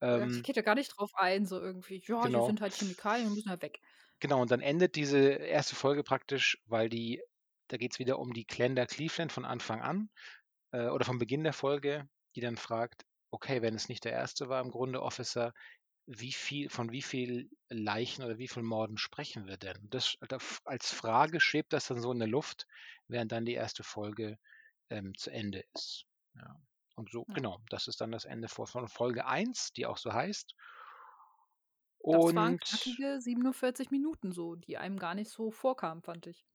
Ja, 0.00 0.22
Ähm, 0.22 0.30
ich 0.30 0.42
gehe 0.42 0.54
da 0.54 0.62
gar 0.62 0.74
nicht 0.74 0.96
drauf 0.96 1.10
ein, 1.14 1.46
so 1.46 1.60
irgendwie, 1.60 2.02
ja, 2.06 2.26
hier 2.28 2.30
genau. 2.30 2.46
sind 2.46 2.60
halt 2.60 2.74
Chemikalien, 2.74 3.28
wir 3.28 3.34
müssen 3.34 3.50
halt 3.50 3.62
weg. 3.62 3.80
Genau, 4.20 4.40
und 4.42 4.50
dann 4.50 4.60
endet 4.60 4.96
diese 4.96 5.18
erste 5.20 5.74
Folge 5.76 6.02
praktisch, 6.02 6.58
weil 6.66 6.88
die, 6.88 7.22
da 7.68 7.76
geht 7.76 7.92
es 7.92 7.98
wieder 7.98 8.18
um 8.18 8.32
die 8.32 8.46
Glenda 8.46 8.86
Cleveland 8.86 9.32
von 9.32 9.44
Anfang 9.44 9.80
an 9.82 10.10
äh, 10.72 10.88
oder 10.88 11.04
vom 11.04 11.18
Beginn 11.18 11.44
der 11.44 11.52
Folge, 11.52 12.08
die 12.36 12.40
dann 12.40 12.56
fragt, 12.56 13.04
okay, 13.30 13.62
wenn 13.62 13.74
es 13.74 13.88
nicht 13.88 14.04
der 14.04 14.12
erste 14.12 14.48
war 14.48 14.62
im 14.62 14.70
Grunde, 14.70 15.02
Officer, 15.02 15.52
wie 16.06 16.32
viel, 16.32 16.68
von 16.68 16.92
wie 16.92 17.02
viel 17.02 17.50
Leichen 17.70 18.24
oder 18.24 18.38
wie 18.38 18.48
viel 18.48 18.62
Morden 18.62 18.98
sprechen 18.98 19.46
wir 19.46 19.56
denn? 19.56 19.88
Das 19.90 20.16
als 20.64 20.92
Frage 20.92 21.40
schwebt 21.40 21.72
das 21.72 21.86
dann 21.86 22.00
so 22.00 22.12
in 22.12 22.18
der 22.18 22.28
Luft, 22.28 22.66
während 23.08 23.32
dann 23.32 23.46
die 23.46 23.54
erste 23.54 23.82
Folge 23.84 24.38
ähm, 24.90 25.14
zu 25.16 25.30
Ende 25.30 25.64
ist. 25.74 26.04
Ja. 26.34 26.56
Und 26.96 27.10
so, 27.10 27.26
Ja. 27.26 27.34
genau, 27.34 27.60
das 27.70 27.88
ist 27.88 28.00
dann 28.00 28.12
das 28.12 28.24
Ende 28.24 28.48
von 28.48 28.88
Folge 28.88 29.26
1, 29.26 29.72
die 29.72 29.86
auch 29.86 29.96
so 29.98 30.12
heißt. 30.12 30.54
Das 32.08 32.34
waren 32.34 32.56
Und 32.56 32.60
knackige 32.60 33.20
47 33.20 33.90
Minuten 33.90 34.32
so, 34.32 34.54
die 34.54 34.78
einem 34.78 34.98
gar 34.98 35.14
nicht 35.14 35.28
so 35.28 35.50
vorkamen, 35.50 36.00
fand 36.00 36.26
ich. 36.26 36.46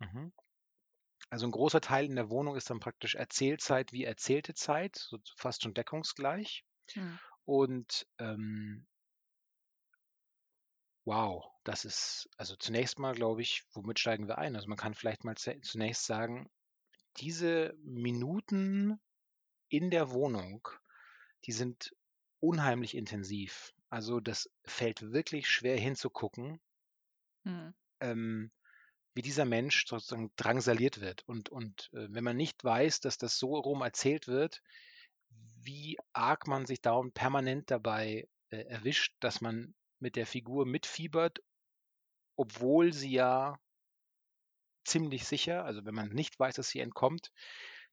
Mhm. 0.00 0.30
Also 1.28 1.46
ein 1.46 1.50
großer 1.52 1.80
Teil 1.80 2.04
in 2.04 2.14
der 2.14 2.30
Wohnung 2.30 2.54
ist 2.56 2.70
dann 2.70 2.78
praktisch 2.78 3.16
Erzählzeit 3.16 3.92
wie 3.92 4.04
erzählte 4.04 4.54
Zeit, 4.54 4.94
so 4.96 5.18
fast 5.36 5.62
schon 5.62 5.74
deckungsgleich. 5.74 6.64
Hm. 6.94 7.16
Und 7.44 8.06
ähm, 8.18 8.86
wow, 11.04 11.44
das 11.64 11.84
ist, 11.84 12.28
also 12.38 12.56
zunächst 12.56 12.98
mal 12.98 13.14
glaube 13.14 13.42
ich, 13.42 13.64
womit 13.72 13.98
steigen 13.98 14.28
wir 14.28 14.38
ein? 14.38 14.56
Also 14.56 14.68
man 14.68 14.78
kann 14.78 14.94
vielleicht 14.94 15.24
mal 15.24 15.36
zunächst 15.36 16.06
sagen, 16.06 16.48
diese 17.18 17.74
Minuten 17.84 19.00
in 19.68 19.90
der 19.90 20.12
Wohnung, 20.12 20.68
die 21.46 21.52
sind 21.52 21.94
unheimlich 22.40 22.96
intensiv. 22.96 23.74
Also 23.90 24.20
das 24.20 24.50
fällt 24.64 25.12
wirklich 25.12 25.48
schwer 25.48 25.78
hinzugucken, 25.78 26.60
Hm. 27.44 27.70
ähm, 28.00 28.50
wie 29.14 29.22
dieser 29.22 29.44
Mensch 29.44 29.86
sozusagen 29.86 30.30
drangsaliert 30.36 31.00
wird. 31.00 31.22
Und, 31.26 31.48
und 31.48 31.90
äh, 31.92 32.06
wenn 32.10 32.24
man 32.24 32.36
nicht 32.36 32.62
weiß, 32.62 33.00
dass 33.00 33.18
das 33.18 33.38
so 33.38 33.56
rum 33.56 33.82
erzählt 33.82 34.28
wird, 34.28 34.62
wie 35.62 35.98
arg 36.12 36.46
man 36.46 36.66
sich 36.66 36.80
darum 36.80 37.12
permanent 37.12 37.70
dabei 37.70 38.28
äh, 38.50 38.58
erwischt, 38.64 39.14
dass 39.20 39.40
man 39.40 39.74
mit 39.98 40.16
der 40.16 40.26
Figur 40.26 40.66
mitfiebert, 40.66 41.40
obwohl 42.36 42.92
sie 42.92 43.12
ja 43.12 43.58
ziemlich 44.84 45.26
sicher, 45.26 45.64
also 45.64 45.84
wenn 45.84 45.94
man 45.94 46.08
nicht 46.08 46.38
weiß, 46.38 46.54
dass 46.54 46.70
sie 46.70 46.80
entkommt, 46.80 47.30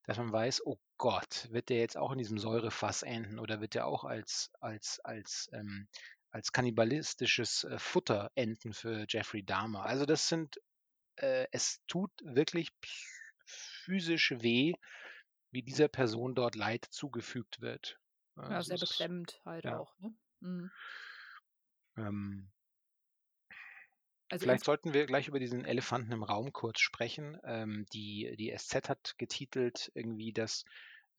dass 0.03 0.17
man 0.17 0.31
weiß, 0.31 0.65
oh 0.65 0.79
Gott, 0.97 1.47
wird 1.51 1.69
der 1.69 1.79
jetzt 1.79 1.97
auch 1.97 2.11
in 2.11 2.17
diesem 2.17 2.39
Säurefass 2.39 3.03
enden 3.03 3.39
oder 3.39 3.59
wird 3.59 3.73
der 3.73 3.85
auch 3.85 4.05
als, 4.05 4.51
als, 4.61 5.01
als, 5.03 5.49
ähm, 5.51 5.87
als 6.31 6.53
kannibalistisches 6.53 7.65
äh, 7.65 7.77
Futter 7.77 8.31
enden 8.35 8.73
für 8.73 9.05
Jeffrey 9.07 9.43
Dahmer. 9.43 9.83
Also 9.83 10.05
das 10.05 10.29
sind, 10.29 10.61
äh, 11.17 11.47
es 11.51 11.81
tut 11.87 12.11
wirklich 12.23 12.71
physisch 13.45 14.33
weh, 14.37 14.73
wie 15.51 15.63
dieser 15.63 15.87
Person 15.87 16.35
dort 16.35 16.55
Leid 16.55 16.85
zugefügt 16.89 17.61
wird. 17.61 17.99
Ja, 18.35 18.43
Also 18.43 18.75
sehr 18.75 18.87
beklemmend 18.87 19.41
halt 19.45 19.65
ja, 19.65 19.79
auch. 19.79 19.97
Ne? 19.99 20.13
Hm. 20.41 20.71
ähm, 21.97 22.51
Also 24.29 24.43
Vielleicht 24.43 24.65
sollten 24.65 24.93
wir 24.93 25.05
gleich 25.05 25.29
über 25.29 25.39
diesen 25.39 25.63
Elefanten 25.63 26.11
im 26.11 26.23
Raum 26.23 26.51
kurz 26.51 26.81
sprechen. 26.81 27.37
Ähm, 27.45 27.85
die, 27.93 28.35
die 28.37 28.51
SZ 28.55 28.89
hat 28.89 29.15
getitelt 29.17 29.89
irgendwie, 29.95 30.33
dass 30.33 30.65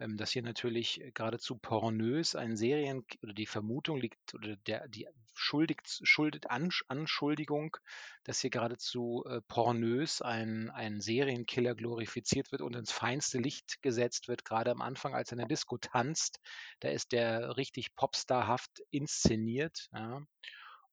ähm, 0.00 0.16
das 0.16 0.30
hier 0.30 0.42
natürlich 0.42 1.02
geradezu 1.14 1.56
pornös 1.56 2.34
ein 2.34 2.56
Serien 2.56 3.04
oder 3.22 3.32
die 3.32 3.46
Vermutung 3.46 3.98
liegt 3.98 4.34
oder 4.34 4.56
der 4.56 4.88
die 4.88 5.06
schuldigt 5.34 6.00
schuldet 6.02 6.50
Ansch 6.50 6.84
Anschuldigung, 6.88 7.76
dass 8.24 8.40
hier 8.40 8.50
geradezu 8.50 9.24
äh, 9.28 9.40
pornös 9.48 10.22
ein 10.22 10.70
ein 10.70 11.00
Serienkiller 11.00 11.74
glorifiziert 11.74 12.52
wird 12.52 12.62
und 12.62 12.76
ins 12.76 12.92
feinste 12.92 13.38
Licht 13.38 13.82
gesetzt 13.82 14.28
wird, 14.28 14.44
gerade 14.44 14.70
am 14.70 14.82
Anfang, 14.82 15.14
als 15.14 15.30
er 15.30 15.34
in 15.34 15.38
der 15.38 15.48
Disco 15.48 15.78
tanzt. 15.78 16.40
Da 16.80 16.88
ist 16.88 17.12
der 17.12 17.56
richtig 17.56 17.94
popstarhaft 17.94 18.82
inszeniert, 18.90 19.88
ja 19.92 20.22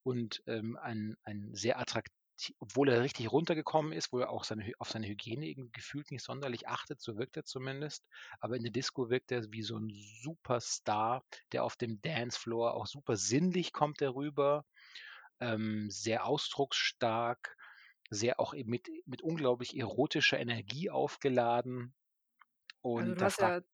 und 0.06 0.44
ähm, 0.46 0.78
ein, 0.82 1.18
ein 1.24 1.50
sehr 1.54 1.80
attraktiv, 1.80 2.14
obwohl 2.60 2.89
er 2.89 3.01
richtig 3.01 3.32
runtergekommen 3.32 3.94
ist, 3.94 4.12
wo 4.12 4.20
er 4.20 4.30
auch 4.30 4.44
seine, 4.44 4.72
auf 4.80 4.89
seine 4.89 5.08
Hygiene 5.08 5.48
irgendwie 5.48 5.72
gefühlt 5.72 6.12
nicht 6.12 6.24
sonderlich 6.24 6.68
achtet, 6.68 7.01
so 7.01 7.18
wirkt 7.18 7.38
er 7.38 7.46
zumindest. 7.46 8.06
Aber 8.39 8.58
in 8.58 8.63
der 8.63 8.72
Disco 8.72 9.10
wirkt 9.10 9.32
er 9.32 9.51
wie 9.51 9.63
so 9.63 9.77
ein 9.77 9.89
Superstar, 10.22 11.24
der 11.51 11.63
auf 11.63 11.75
dem 11.77 12.01
Dancefloor 12.01 12.74
auch 12.74 12.88
super 12.88 13.15
sinnlich 13.18 13.74
kommt 13.74 14.01
er 14.01 14.15
rüber, 14.15 14.65
ähm, 15.39 15.89
sehr 15.89 16.25
ausdrucksstark, 16.25 17.58
sehr 18.10 18.39
auch 18.39 18.54
eben 18.54 18.70
mit, 18.70 18.89
mit 19.06 19.22
unglaublich 19.22 19.77
erotischer 19.77 20.39
Energie 20.39 20.89
aufgeladen. 20.89 21.94
Also 22.94 23.12
Und 23.12 23.15
du 23.15 23.22
da 23.22 23.25
hast 23.25 23.36
fragt, 23.36 23.65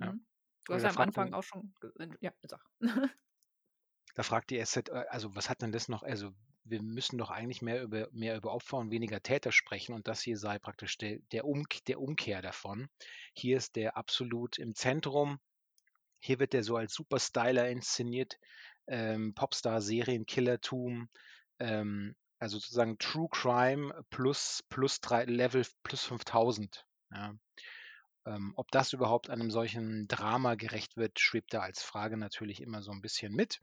ja, 0.00 0.06
ja, 0.06 0.12
hm? 0.12 0.26
Du 0.64 0.74
hast 0.74 0.82
ja 0.82 0.90
am 0.90 0.98
Anfang 0.98 1.32
auch 1.32 1.42
schon, 1.42 1.74
ja, 2.20 2.32
sag. 2.42 2.60
Da 4.14 4.22
fragt 4.22 4.50
die 4.50 4.58
SZ, 4.58 4.90
äh, 4.90 5.06
also 5.08 5.34
was 5.34 5.48
hat 5.48 5.62
denn 5.62 5.72
das 5.72 5.88
noch? 5.88 6.02
Also 6.02 6.32
wir 6.70 6.82
müssen 6.82 7.18
doch 7.18 7.30
eigentlich 7.30 7.62
mehr 7.62 7.82
über, 7.82 8.08
mehr 8.12 8.36
über 8.36 8.52
Opfer 8.52 8.78
und 8.78 8.90
weniger 8.90 9.22
Täter 9.22 9.52
sprechen 9.52 9.94
und 9.94 10.08
das 10.08 10.22
hier 10.22 10.36
sei 10.36 10.58
praktisch 10.58 10.98
der, 10.98 11.18
der, 11.32 11.44
um, 11.44 11.66
der 11.86 12.00
Umkehr 12.00 12.42
davon. 12.42 12.88
Hier 13.34 13.56
ist 13.56 13.76
der 13.76 13.96
absolut 13.96 14.58
im 14.58 14.74
Zentrum. 14.74 15.38
Hier 16.20 16.38
wird 16.38 16.52
der 16.52 16.64
so 16.64 16.76
als 16.76 16.94
Superstyler 16.94 17.68
inszeniert, 17.68 18.38
ähm, 18.86 19.34
Popstar, 19.34 19.80
Serienkillertum, 19.80 21.08
ähm, 21.58 22.16
also 22.38 22.58
sozusagen 22.58 22.98
True 22.98 23.28
Crime 23.30 24.04
plus, 24.10 24.62
plus 24.68 25.00
drei, 25.00 25.24
Level 25.24 25.64
plus 25.82 26.04
5000. 26.04 26.86
Ja. 27.12 27.34
Ähm, 28.26 28.52
ob 28.56 28.70
das 28.70 28.92
überhaupt 28.92 29.30
einem 29.30 29.50
solchen 29.50 30.06
Drama 30.06 30.54
gerecht 30.54 30.96
wird, 30.96 31.18
schwebt 31.18 31.54
da 31.54 31.60
als 31.60 31.82
Frage 31.82 32.16
natürlich 32.16 32.60
immer 32.60 32.82
so 32.82 32.90
ein 32.90 33.00
bisschen 33.00 33.32
mit. 33.32 33.60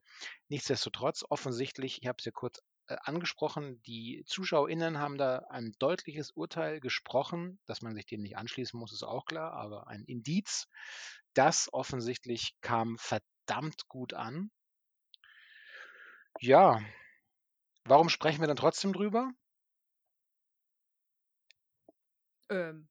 Nichtsdestotrotz, 0.50 1.24
offensichtlich, 1.30 2.02
ich 2.02 2.08
habe 2.08 2.18
es 2.20 2.26
ja 2.26 2.32
kurz 2.32 2.64
angesprochen, 2.88 3.82
die 3.84 4.24
ZuschauerInnen 4.26 5.00
haben 5.00 5.18
da 5.18 5.40
ein 5.50 5.74
deutliches 5.80 6.32
Urteil 6.32 6.80
gesprochen, 6.80 7.60
dass 7.66 7.82
man 7.82 7.96
sich 7.96 8.06
dem 8.06 8.22
nicht 8.22 8.38
anschließen 8.38 8.80
muss, 8.80 8.94
ist 8.94 9.04
auch 9.04 9.26
klar, 9.26 9.54
aber 9.54 9.88
ein 9.88 10.04
Indiz, 10.06 10.68
das 11.34 11.72
offensichtlich 11.74 12.56
kam 12.62 12.98
verdammt 12.98 13.88
gut 13.88 14.14
an. 14.14 14.52
Ja, 16.42 16.82
warum 17.86 18.10
sprechen 18.10 18.42
wir 18.42 18.48
dann 18.48 18.58
trotzdem 18.58 18.94
drüber? 18.94 19.30
Ähm, 22.50 22.88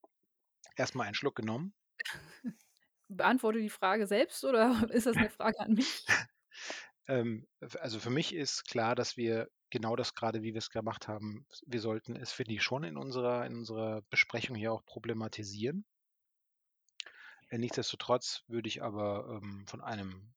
Erstmal 0.77 1.07
einen 1.07 1.15
Schluck 1.15 1.37
genommen. 1.37 1.75
beantworte 3.09 3.61
die 3.61 3.71
Frage 3.71 4.07
selbst 4.07 4.45
oder 4.45 4.89
ist 4.91 5.07
das 5.07 5.17
eine 5.17 5.31
Frage 5.31 5.61
an 5.61 5.75
mich? 5.75 6.05
Ähm, 7.07 7.47
also 7.81 8.01
für 8.01 8.09
mich 8.09 8.35
ist 8.35 8.65
klar, 8.67 8.95
dass 8.95 9.19
wir 9.19 9.51
genau 9.75 9.97
das 9.97 10.15
gerade, 10.15 10.43
wie 10.43 10.55
wir 10.55 10.59
es 10.59 10.71
gemacht 10.71 11.09
haben, 11.09 11.47
wir 11.67 11.81
sollten 11.81 12.15
es, 12.15 12.31
finde 12.31 12.55
ich, 12.55 12.63
schon 12.63 12.85
in 12.85 12.97
unserer, 12.97 13.45
in 13.45 13.57
unserer 13.57 14.03
Besprechung 14.09 14.55
hier 14.55 14.73
auch 14.73 14.85
problematisieren. 14.87 15.85
Äh, 17.51 17.59
Nichtsdestotrotz 17.59 18.45
würde 18.47 18.69
ich 18.69 18.85
aber 18.85 19.41
ähm, 19.43 19.67
von 19.67 19.81
einem 19.81 20.33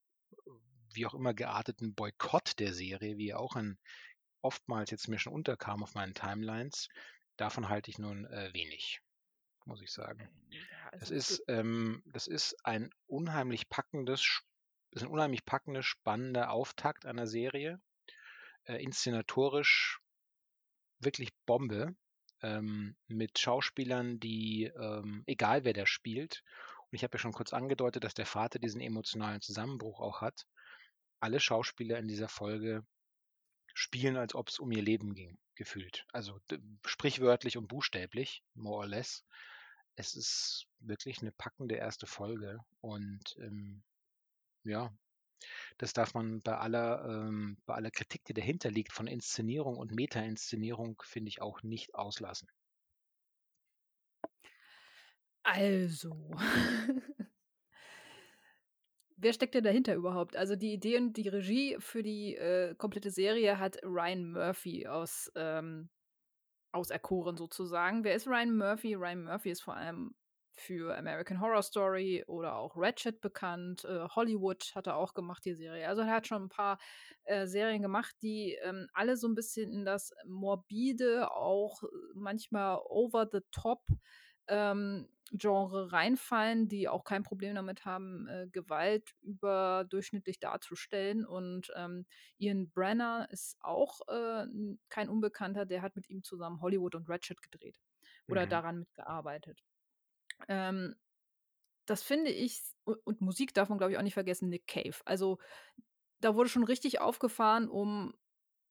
wie 0.94 1.06
auch 1.06 1.14
immer 1.14 1.36
gearteten 1.36 1.94
Boykott 1.94 2.58
der 2.58 2.74
Serie, 2.74 3.18
wie 3.18 3.30
er 3.30 3.40
auch 3.40 3.56
in, 3.56 3.78
oftmals 4.42 4.90
jetzt 4.90 5.08
mir 5.08 5.20
schon 5.20 5.34
unterkam 5.34 5.84
auf 5.84 5.94
meinen 5.94 6.16
Timelines, 6.16 6.90
davon 7.36 7.70
halte 7.70 7.92
ich 7.92 8.00
nun 8.00 8.26
äh, 8.26 8.52
wenig. 8.56 9.02
muss 9.66 9.82
ich 9.82 9.92
sagen. 9.92 10.28
Das 10.94 11.02
also 11.02 11.14
ist, 11.14 11.44
ähm, 11.48 12.02
das 12.08 12.26
ist 12.26 12.56
ein 12.66 12.90
unheimlich 13.06 13.70
packendes, 13.70 14.42
ist 14.92 15.04
ein 15.04 15.10
unheimlich 15.10 15.46
packender, 15.46 15.84
spannender 15.84 16.50
Auftakt 16.50 17.06
einer 17.06 17.28
Serie. 17.28 17.80
Äh, 18.68 18.84
inszenatorisch 18.84 20.00
wirklich 21.00 21.30
Bombe. 21.46 21.96
Ähm, 22.44 22.96
mit 23.08 23.40
Schauspielern, 23.40 24.20
die, 24.20 24.66
ähm, 24.66 25.24
egal 25.26 25.64
wer 25.64 25.74
der 25.74 25.88
spielt, 25.88 26.44
und 26.90 26.96
ich 26.96 27.04
habe 27.04 27.16
ja 27.16 27.20
schon 27.20 27.34
kurz 27.34 27.52
angedeutet, 27.52 28.04
dass 28.04 28.14
der 28.14 28.26
Vater 28.26 28.60
diesen 28.60 28.80
emotionalen 28.80 29.42
Zusammenbruch 29.42 30.00
auch 30.00 30.22
hat. 30.22 30.46
Alle 31.20 31.40
Schauspieler 31.40 31.98
in 31.98 32.08
dieser 32.08 32.30
Folge 32.30 32.86
spielen, 33.74 34.18
als 34.18 34.36
ob 34.36 34.50
es 34.50 34.60
um 34.60 34.72
ihr 34.72 34.82
Leben 34.82 35.14
ging, 35.14 35.38
gefühlt. 35.56 36.06
Also 36.14 36.40
sprichwörtlich 36.86 37.58
und 37.58 37.68
buchstäblich, 37.68 38.44
more 38.54 38.78
or 38.78 38.88
less. 38.88 39.26
Es 39.96 40.16
ist 40.16 40.68
wirklich 40.80 41.22
eine 41.22 41.32
packende 41.32 41.76
erste 41.76 42.06
Folge 42.06 42.60
und 42.82 43.36
ähm, 43.40 43.84
ja, 44.64 44.96
das 45.78 45.94
darf 45.94 46.14
man 46.14 46.42
bei 46.42 46.58
aller, 46.58 47.06
ähm, 47.08 47.58
bei 47.66 47.76
aller 47.76 47.92
Kritik, 47.92 48.24
die 48.26 48.34
dahinter 48.34 48.72
liegt, 48.72 48.94
von 48.94 49.08
Inszenierung 49.08 49.78
und 49.78 49.92
Meta-Inszenierung, 49.92 51.02
finde 51.06 51.30
ich 51.30 51.42
auch 51.42 51.64
nicht 51.64 51.96
auslassen. 51.96 52.50
Also. 55.44 56.32
Wer 59.20 59.34
steckt 59.34 59.56
denn 59.56 59.64
dahinter 59.64 59.96
überhaupt? 59.96 60.36
Also 60.36 60.56
die 60.56 60.74
Idee 60.74 60.98
und 60.98 61.18
die 61.18 61.28
Regie 61.28 61.78
für 61.80 62.04
die 62.04 62.36
äh, 62.36 62.76
komplette 62.76 63.10
Serie 63.10 63.58
hat 63.58 63.78
Ryan 63.84 64.32
Murphy 64.32 64.86
aus, 64.86 65.32
ähm, 65.36 65.90
auserkoren 66.72 67.36
sozusagen. 67.36 68.04
Wer 68.04 68.14
ist 68.14 68.28
Ryan 68.28 68.56
Murphy? 68.56 68.94
Ryan 68.94 69.24
Murphy 69.24 69.50
ist 69.50 69.62
vor 69.62 69.76
allem 69.76 70.14
für 70.60 70.98
American 70.98 71.40
Horror 71.42 71.64
Story 71.64 72.24
oder 72.28 72.56
auch 72.58 72.76
Ratchet 72.76 73.22
bekannt. 73.22 73.86
Äh, 73.86 74.08
Hollywood 74.10 74.72
hat 74.76 74.88
er 74.88 74.98
auch 74.98 75.14
gemacht, 75.14 75.46
die 75.46 75.54
Serie. 75.56 75.88
Also 75.88 76.02
er 76.02 76.12
hat 76.12 76.28
schon 76.28 76.44
ein 76.44 76.50
paar 76.50 76.80
äh, 77.24 77.48
Serien 77.48 77.82
gemacht, 77.82 78.16
die 78.22 78.58
ähm, 78.64 78.88
alle 78.94 79.18
so 79.18 79.28
ein 79.28 79.36
bisschen 79.36 79.72
in 79.72 79.86
das 79.86 80.12
morbide, 80.26 81.32
auch 81.32 81.84
manchmal 82.14 82.80
over 82.86 83.28
the 83.32 83.42
top 83.52 83.84
ähm, 84.48 85.08
Genre 85.34 85.92
reinfallen, 85.92 86.70
die 86.70 86.88
auch 86.88 87.04
kein 87.04 87.24
Problem 87.24 87.56
damit 87.56 87.84
haben, 87.84 88.28
äh, 88.30 88.48
Gewalt 88.50 89.12
überdurchschnittlich 89.22 90.40
darzustellen. 90.40 91.26
Und 91.26 91.70
ähm, 91.76 92.06
Ian 92.38 92.70
Brenner 92.72 93.28
ist 93.30 93.58
auch 93.60 94.00
äh, 94.08 94.46
kein 94.90 95.10
Unbekannter, 95.10 95.66
der 95.66 95.82
hat 95.82 95.98
mit 95.98 96.10
ihm 96.10 96.24
zusammen 96.24 96.62
Hollywood 96.62 96.96
und 96.96 97.10
Ratchet 97.10 97.42
gedreht 97.42 97.78
oder 98.30 98.48
Mhm. 98.48 98.48
daran 98.48 98.80
mitgearbeitet. 98.80 99.66
Ähm, 100.48 100.96
das 101.86 102.04
finde 102.04 102.32
ich, 102.32 102.62
und, 102.84 102.98
und 103.06 103.22
Musik 103.22 103.54
darf 103.54 103.70
man, 103.70 103.78
glaube 103.78 103.92
ich, 103.92 103.98
auch 103.98 104.04
nicht 104.04 104.14
vergessen, 104.14 104.50
Nick 104.50 104.68
Cave. 104.68 104.98
Also 105.06 105.40
da 106.20 106.36
wurde 106.36 106.50
schon 106.50 106.64
richtig 106.64 107.00
aufgefahren, 107.00 107.70
um 107.70 108.14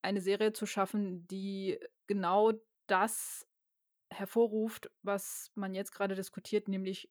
eine 0.02 0.20
Serie 0.20 0.52
zu 0.52 0.66
schaffen, 0.66 1.26
die 1.26 1.78
genau 2.06 2.52
das 2.87 3.46
hervorruft, 4.11 4.90
was 5.02 5.50
man 5.54 5.75
jetzt 5.75 5.92
gerade 5.92 6.14
diskutiert, 6.14 6.68
nämlich 6.68 7.11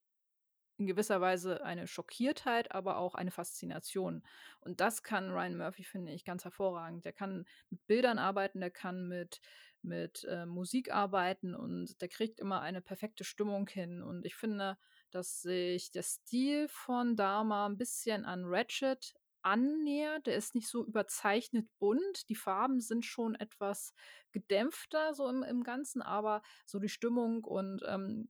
in 0.77 0.87
gewisser 0.87 1.21
Weise 1.21 1.63
eine 1.63 1.87
Schockiertheit, 1.87 2.71
aber 2.73 2.97
auch 2.97 3.15
eine 3.15 3.31
Faszination. 3.31 4.23
Und 4.59 4.81
das 4.81 5.03
kann 5.03 5.31
Ryan 5.31 5.57
Murphy, 5.57 5.83
finde 5.83 6.11
ich, 6.11 6.25
ganz 6.25 6.43
hervorragend. 6.43 7.05
Der 7.05 7.13
kann 7.13 7.45
mit 7.69 7.85
Bildern 7.87 8.19
arbeiten, 8.19 8.59
der 8.59 8.71
kann 8.71 9.07
mit, 9.07 9.39
mit 9.85 10.25
äh, 10.25 10.45
Musik 10.45 10.91
arbeiten 10.91 11.55
und 11.55 12.01
der 12.01 12.09
kriegt 12.09 12.39
immer 12.39 12.61
eine 12.61 12.81
perfekte 12.81 13.23
Stimmung 13.23 13.67
hin. 13.67 14.01
Und 14.01 14.25
ich 14.25 14.35
finde, 14.35 14.77
dass 15.11 15.41
sich 15.41 15.91
der 15.91 16.03
Stil 16.03 16.67
von 16.67 17.15
Dharma 17.15 17.67
ein 17.67 17.77
bisschen 17.77 18.25
an 18.25 18.43
Ratchet 18.45 19.13
annähert. 19.45 20.25
Der 20.25 20.35
ist 20.35 20.55
nicht 20.55 20.67
so 20.67 20.85
überzeichnet 20.85 21.69
bunt. 21.79 22.27
Die 22.29 22.35
Farben 22.35 22.81
sind 22.81 23.05
schon 23.05 23.35
etwas 23.35 23.93
gedämpfter 24.31 25.13
so 25.13 25.29
im, 25.29 25.43
im 25.43 25.63
Ganzen, 25.63 26.01
aber 26.01 26.41
so 26.65 26.79
die 26.79 26.89
Stimmung 26.89 27.43
und 27.43 27.81
ähm, 27.87 28.27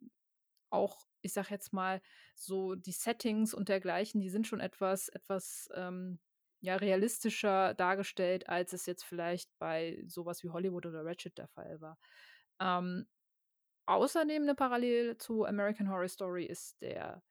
auch, 0.69 1.07
ich 1.21 1.33
sag 1.33 1.49
jetzt 1.49 1.73
mal, 1.73 2.01
so 2.35 2.75
die 2.75 2.91
Settings 2.91 3.53
und 3.53 3.69
dergleichen, 3.69 4.19
die 4.19 4.29
sind 4.29 4.45
schon 4.45 4.59
etwas, 4.59 5.09
etwas 5.09 5.69
ähm, 5.73 6.19
ja, 6.65 6.75
realistischer 6.78 7.75
dargestellt, 7.75 8.49
als 8.49 8.73
es 8.73 8.88
jetzt 8.88 9.04
vielleicht 9.06 9.49
bei 9.60 10.04
sowas 10.08 10.43
wie 10.43 10.49
Hollywood 10.49 10.88
oder 10.88 11.06
Ratchet 11.06 11.38
der 11.38 11.47
Fall 11.47 11.80
war. 11.80 11.97
Ähm, 12.60 13.08
außerdem 13.86 14.43
eine 14.43 14.56
Parallele 14.56 15.17
zu 15.17 15.45
American 15.45 15.89
Horror 15.89 16.08
Story 16.08 16.45
ist 16.45 16.82
der 16.82 17.21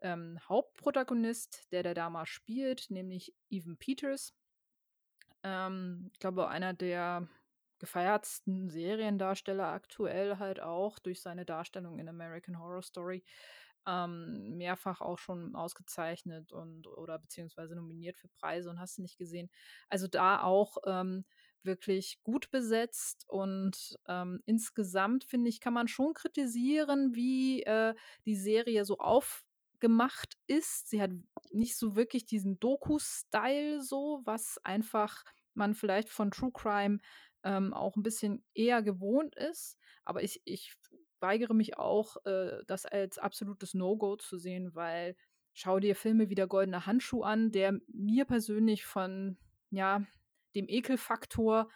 ähm, 0.00 0.38
Hauptprotagonist, 0.48 1.72
der 1.72 1.82
der 1.82 1.94
Dama 1.94 2.26
spielt, 2.26 2.90
nämlich 2.90 3.34
Evan 3.50 3.76
Peters. 3.76 4.34
Ähm, 5.42 6.10
ich 6.12 6.20
glaube, 6.20 6.48
einer 6.48 6.72
der 6.72 7.28
gefeiertsten 7.80 8.70
Seriendarsteller 8.70 9.66
aktuell 9.66 10.38
halt 10.38 10.60
auch 10.60 11.00
durch 11.00 11.20
seine 11.20 11.44
Darstellung 11.44 11.98
in 11.98 12.08
American 12.08 12.60
Horror 12.60 12.82
Story. 12.82 13.24
Ähm, 13.86 14.56
mehrfach 14.56 15.00
auch 15.00 15.18
schon 15.18 15.54
ausgezeichnet 15.54 16.52
und 16.52 16.86
oder 16.88 17.18
beziehungsweise 17.18 17.76
nominiert 17.76 18.16
für 18.18 18.28
Preise 18.28 18.70
und 18.70 18.80
hast 18.80 18.98
du 18.98 19.02
nicht 19.02 19.18
gesehen. 19.18 19.48
Also 19.88 20.08
da 20.08 20.42
auch 20.42 20.78
ähm, 20.86 21.24
wirklich 21.62 22.18
gut 22.22 22.50
besetzt 22.50 23.24
und 23.28 23.98
ähm, 24.08 24.40
insgesamt 24.46 25.24
finde 25.24 25.50
ich, 25.50 25.60
kann 25.60 25.74
man 25.74 25.88
schon 25.88 26.14
kritisieren, 26.14 27.14
wie 27.14 27.62
äh, 27.64 27.94
die 28.24 28.36
Serie 28.36 28.84
so 28.84 28.98
aufgemacht 28.98 30.36
ist. 30.46 30.88
Sie 30.88 31.02
hat 31.02 31.10
nicht 31.50 31.76
so 31.76 31.96
wirklich 31.96 32.24
diesen 32.24 32.58
Doku-Style 32.58 33.82
so, 33.82 34.22
was 34.24 34.58
einfach 34.64 35.24
man 35.54 35.74
vielleicht 35.74 36.08
von 36.08 36.30
True 36.30 36.52
Crime 36.52 36.98
ähm, 37.42 37.72
auch 37.74 37.96
ein 37.96 38.02
bisschen 38.02 38.44
eher 38.54 38.82
gewohnt 38.82 39.34
ist. 39.36 39.78
Aber 40.04 40.22
ich, 40.22 40.42
ich 40.44 40.74
weigere 41.26 41.54
mich 41.54 41.76
auch, 41.76 42.24
äh, 42.24 42.62
das 42.66 42.86
als 42.86 43.18
absolutes 43.18 43.74
No-Go 43.74 44.16
zu 44.16 44.38
sehen, 44.38 44.74
weil 44.74 45.16
schau 45.52 45.80
dir 45.80 45.96
Filme 45.96 46.28
wie 46.30 46.34
der 46.34 46.46
Goldene 46.46 46.86
Handschuh 46.86 47.22
an, 47.22 47.50
der 47.50 47.80
mir 47.88 48.24
persönlich 48.24 48.84
von, 48.84 49.36
ja, 49.70 50.04
dem 50.54 50.68
Ekelfaktor 50.68 51.68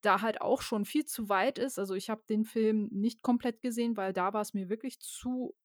da 0.00 0.20
halt 0.20 0.40
auch 0.40 0.62
schon 0.62 0.84
viel 0.84 1.06
zu 1.06 1.28
weit 1.28 1.58
ist. 1.58 1.78
Also 1.78 1.94
ich 1.94 2.10
habe 2.10 2.22
den 2.28 2.44
Film 2.44 2.88
nicht 2.92 3.22
komplett 3.22 3.60
gesehen, 3.62 3.96
weil 3.96 4.12
da 4.12 4.32
war 4.32 4.42
es 4.42 4.54
mir 4.54 4.68
wirklich 4.68 5.00
zu 5.00 5.56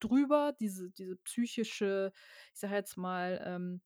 drüber, 0.00 0.54
diese, 0.58 0.90
diese 0.90 1.16
psychische, 1.16 2.12
ich 2.52 2.60
sage 2.60 2.74
jetzt 2.74 2.96
mal, 2.96 3.42
ähm, 3.44 3.80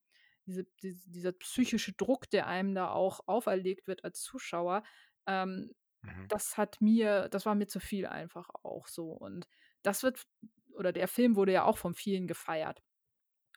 diese, 0.47 0.65
diese, 0.83 1.11
dieser 1.11 1.33
psychische 1.33 1.93
Druck, 1.93 2.31
der 2.31 2.47
einem 2.47 2.75
da 2.75 2.91
auch 2.91 3.21
auferlegt 3.27 3.87
wird 3.87 4.05
als 4.05 4.23
Zuschauer, 4.23 4.83
ähm, 5.27 5.75
Mhm. 6.03 6.29
das 6.29 6.57
hat 6.57 6.81
mir, 6.81 7.29
das 7.29 7.47
war 7.47 7.55
mir 7.55 7.67
zu 7.67 7.81
viel 7.81 8.07
einfach 8.07 8.49
auch 8.63 8.87
so. 8.87 9.11
Und 9.13 9.49
das 9.83 10.03
wird, 10.03 10.27
oder 10.73 10.93
der 10.93 11.09
Film 11.09 11.37
wurde 11.37 11.53
ja 11.53 11.65
auch 11.65 11.79
von 11.79 11.95
vielen 11.95 12.27
gefeiert. 12.27 12.83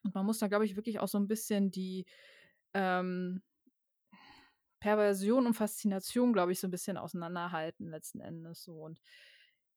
Und 0.04 0.16
man 0.16 0.26
muss 0.26 0.40
da, 0.40 0.48
glaube 0.48 0.66
ich, 0.66 0.76
wirklich 0.76 1.00
auch 1.00 1.08
so 1.08 1.18
ein 1.18 1.28
bisschen 1.28 1.72
die 1.72 2.06
ähm, 2.74 3.42
Perversion 4.80 5.46
und 5.46 5.54
Faszination, 5.54 6.34
glaube 6.34 6.52
ich, 6.52 6.60
so 6.60 6.68
ein 6.68 6.72
bisschen 6.72 6.98
auseinanderhalten 6.98 7.90
letzten 7.90 8.20
Endes 8.20 8.64
so. 8.64 8.82
Und 8.82 9.00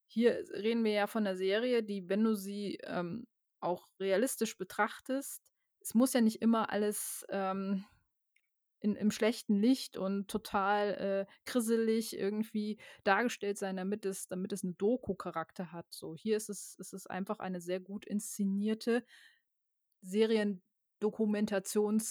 hier 0.09 0.45
reden 0.53 0.83
wir 0.85 0.93
ja 0.93 1.07
von 1.07 1.25
der 1.25 1.37
Serie, 1.37 1.83
die, 1.83 2.09
wenn 2.09 2.25
du 2.25 2.35
sie 2.35 2.79
ähm, 2.83 3.27
auch 3.61 3.87
realistisch 4.01 4.59
betrachtest, 4.59 5.43
es 5.81 5.95
muss 5.95 6.13
ja 6.13 6.21
nicht 6.21 6.43
immer 6.43 6.71
alles 6.71 7.25
ähm, 7.29 7.85
in, 8.81 8.95
im 8.95 9.11
schlechten 9.11 9.57
Licht 9.57 9.97
und 9.97 10.29
total 10.29 10.95
äh, 10.95 11.27
krisselig 11.45 12.19
irgendwie 12.19 12.79
dargestellt 13.05 13.59
sein, 13.59 13.77
damit 13.77 14.05
es, 14.05 14.29
damit 14.29 14.53
es 14.53 14.65
einen 14.65 14.77
Doku-Charakter 14.77 15.73
hat. 15.73 15.87
So, 15.91 16.15
hier 16.15 16.37
ist 16.37 16.49
es, 16.49 16.77
ist 16.79 16.93
es 16.93 17.07
einfach 17.07 17.39
eine 17.39 17.61
sehr 17.61 17.81
gut 17.81 18.07
inszenierte 18.07 19.05
Seriendokumentation 20.03 22.03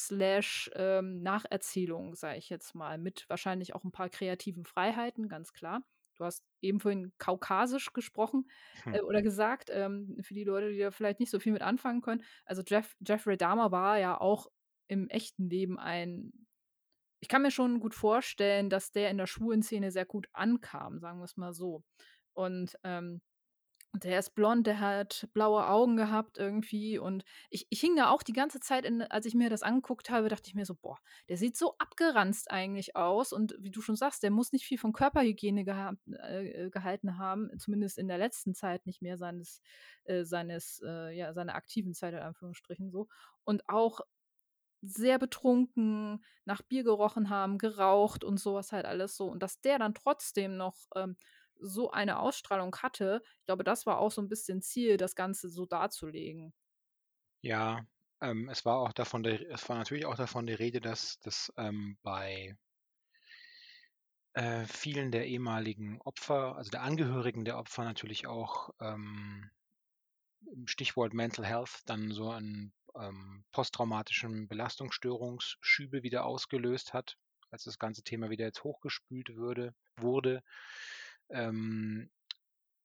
ähm, 0.75 1.21
Nacherzählung, 1.21 2.15
sage 2.15 2.37
ich 2.37 2.49
jetzt 2.49 2.75
mal, 2.75 2.97
mit 2.97 3.25
wahrscheinlich 3.29 3.75
auch 3.75 3.83
ein 3.83 3.91
paar 3.91 4.09
kreativen 4.09 4.65
Freiheiten, 4.65 5.29
ganz 5.29 5.53
klar. 5.53 5.83
Du 6.17 6.23
hast 6.23 6.45
eben 6.61 6.79
vorhin 6.79 7.11
kaukasisch 7.17 7.91
gesprochen 7.93 8.49
äh, 8.85 9.01
oder 9.01 9.21
gesagt, 9.21 9.69
ähm, 9.71 10.17
für 10.21 10.33
die 10.33 10.45
Leute, 10.45 10.71
die 10.71 10.79
da 10.79 10.91
vielleicht 10.91 11.19
nicht 11.19 11.29
so 11.29 11.39
viel 11.39 11.53
mit 11.53 11.61
anfangen 11.61 12.01
können. 12.01 12.23
Also 12.45 12.63
Jeff, 12.65 12.95
Jeffrey 13.05 13.37
Dahmer 13.37 13.71
war 13.71 13.99
ja 13.99 14.19
auch 14.19 14.47
im 14.87 15.09
echten 15.09 15.49
Leben 15.49 15.79
ein 15.79 16.44
ich 17.25 17.29
kann 17.29 17.41
mir 17.41 17.51
schon 17.51 17.79
gut 17.79 17.95
vorstellen, 17.95 18.69
dass 18.69 18.91
der 18.91 19.09
in 19.09 19.17
der 19.17 19.25
schwulen 19.27 19.63
Szene 19.63 19.91
sehr 19.91 20.05
gut 20.05 20.27
ankam, 20.33 20.99
sagen 20.99 21.19
wir 21.19 21.25
es 21.25 21.37
mal 21.37 21.53
so. 21.53 21.83
Und 22.33 22.77
ähm, 22.83 23.21
Der 24.03 24.19
ist 24.19 24.35
blond, 24.35 24.67
der 24.67 24.79
hat 24.81 25.29
blaue 25.33 25.67
Augen 25.67 25.95
gehabt 25.97 26.37
irgendwie 26.37 26.99
und 26.99 27.23
ich 27.49 27.65
ich 27.69 27.79
hing 27.79 27.95
da 27.95 28.09
auch 28.09 28.23
die 28.23 28.33
ganze 28.33 28.59
Zeit 28.59 28.83
in 28.85 29.01
als 29.03 29.25
ich 29.25 29.35
mir 29.35 29.49
das 29.49 29.63
angeguckt 29.63 30.09
habe, 30.09 30.27
dachte 30.29 30.49
ich 30.49 30.55
mir 30.55 30.65
so: 30.65 30.75
„Boah, 30.75 30.97
der 31.29 31.37
sieht 31.37 31.55
so 31.57 31.75
abgeranzt 31.77 32.51
eigentlich 32.51 32.97
aus“ 32.97 33.31
und 33.33 33.55
wie 33.59 33.71
du 33.71 33.81
schon 33.81 33.95
sagst, 33.95 34.21
der 34.23 34.31
muss 34.31 34.51
nicht 34.51 34.65
viel 34.65 34.77
von 34.77 34.91
Körperhygiene 34.93 35.63
gehabt 35.65 35.99
äh, 36.11 36.65
äh, 36.65 36.69
gehalten 36.71 37.17
haben, 37.17 37.49
zumindest 37.57 37.97
in 37.97 38.09
der 38.09 38.17
letzten 38.17 38.53
Zeit 38.53 38.85
nicht 38.85 39.01
mehr 39.01 39.17
seines 39.17 39.61
äh, 40.03 40.25
seines 40.25 40.81
äh, 40.85 41.11
ja, 41.15 41.33
seiner 41.33 41.55
aktiven 41.55 41.93
Zeit 41.93 42.13
in 42.13 42.19
Anführungsstrichen 42.19 42.91
so. 42.91 43.07
Und 43.45 43.67
auch 43.69 44.01
sehr 44.87 45.19
betrunken, 45.19 46.23
nach 46.45 46.61
Bier 46.61 46.83
gerochen 46.83 47.29
haben, 47.29 47.57
geraucht 47.57 48.23
und 48.23 48.39
sowas 48.39 48.71
halt 48.71 48.85
alles 48.85 49.15
so. 49.17 49.27
Und 49.27 49.41
dass 49.43 49.61
der 49.61 49.79
dann 49.79 49.93
trotzdem 49.93 50.57
noch, 50.57 50.75
ähm, 50.95 51.17
so 51.57 51.91
eine 51.91 52.19
Ausstrahlung 52.19 52.75
hatte, 52.77 53.21
ich 53.39 53.45
glaube, 53.45 53.63
das 53.63 53.85
war 53.85 53.99
auch 53.99 54.11
so 54.11 54.21
ein 54.21 54.27
bisschen 54.29 54.61
Ziel, 54.61 54.97
das 54.97 55.15
Ganze 55.15 55.49
so 55.49 55.65
darzulegen. 55.65 56.53
Ja, 57.41 57.85
ähm, 58.21 58.49
es 58.49 58.65
war 58.65 58.77
auch 58.79 58.91
davon 58.93 59.23
der 59.23 59.49
es 59.49 59.67
war 59.69 59.77
natürlich 59.77 60.05
auch 60.05 60.15
davon 60.17 60.45
die 60.47 60.53
Rede, 60.53 60.81
dass 60.81 61.19
dass, 61.21 61.51
ähm, 61.57 61.97
bei 62.03 62.57
äh, 64.33 64.65
vielen 64.65 65.11
der 65.11 65.25
ehemaligen 65.27 65.99
Opfer, 66.01 66.55
also 66.57 66.69
der 66.71 66.83
Angehörigen 66.83 67.43
der 67.45 67.57
Opfer 67.57 67.83
natürlich 67.83 68.27
auch, 68.27 68.69
ähm, 68.79 69.49
Stichwort 70.65 71.13
Mental 71.13 71.45
Health, 71.45 71.81
dann 71.85 72.11
so 72.11 72.29
einen 72.31 72.73
ähm, 72.99 73.43
posttraumatischen 73.51 74.47
Belastungsstörungsschübe 74.47 76.03
wieder 76.03 76.25
ausgelöst 76.25 76.93
hat, 76.93 77.17
als 77.51 77.63
das 77.63 77.79
ganze 77.79 78.03
Thema 78.03 78.29
wieder 78.29 78.45
jetzt 78.45 78.63
hochgespült 78.63 79.35
würde 79.35 79.73
wurde. 79.97 80.43
Ähm, 81.29 82.09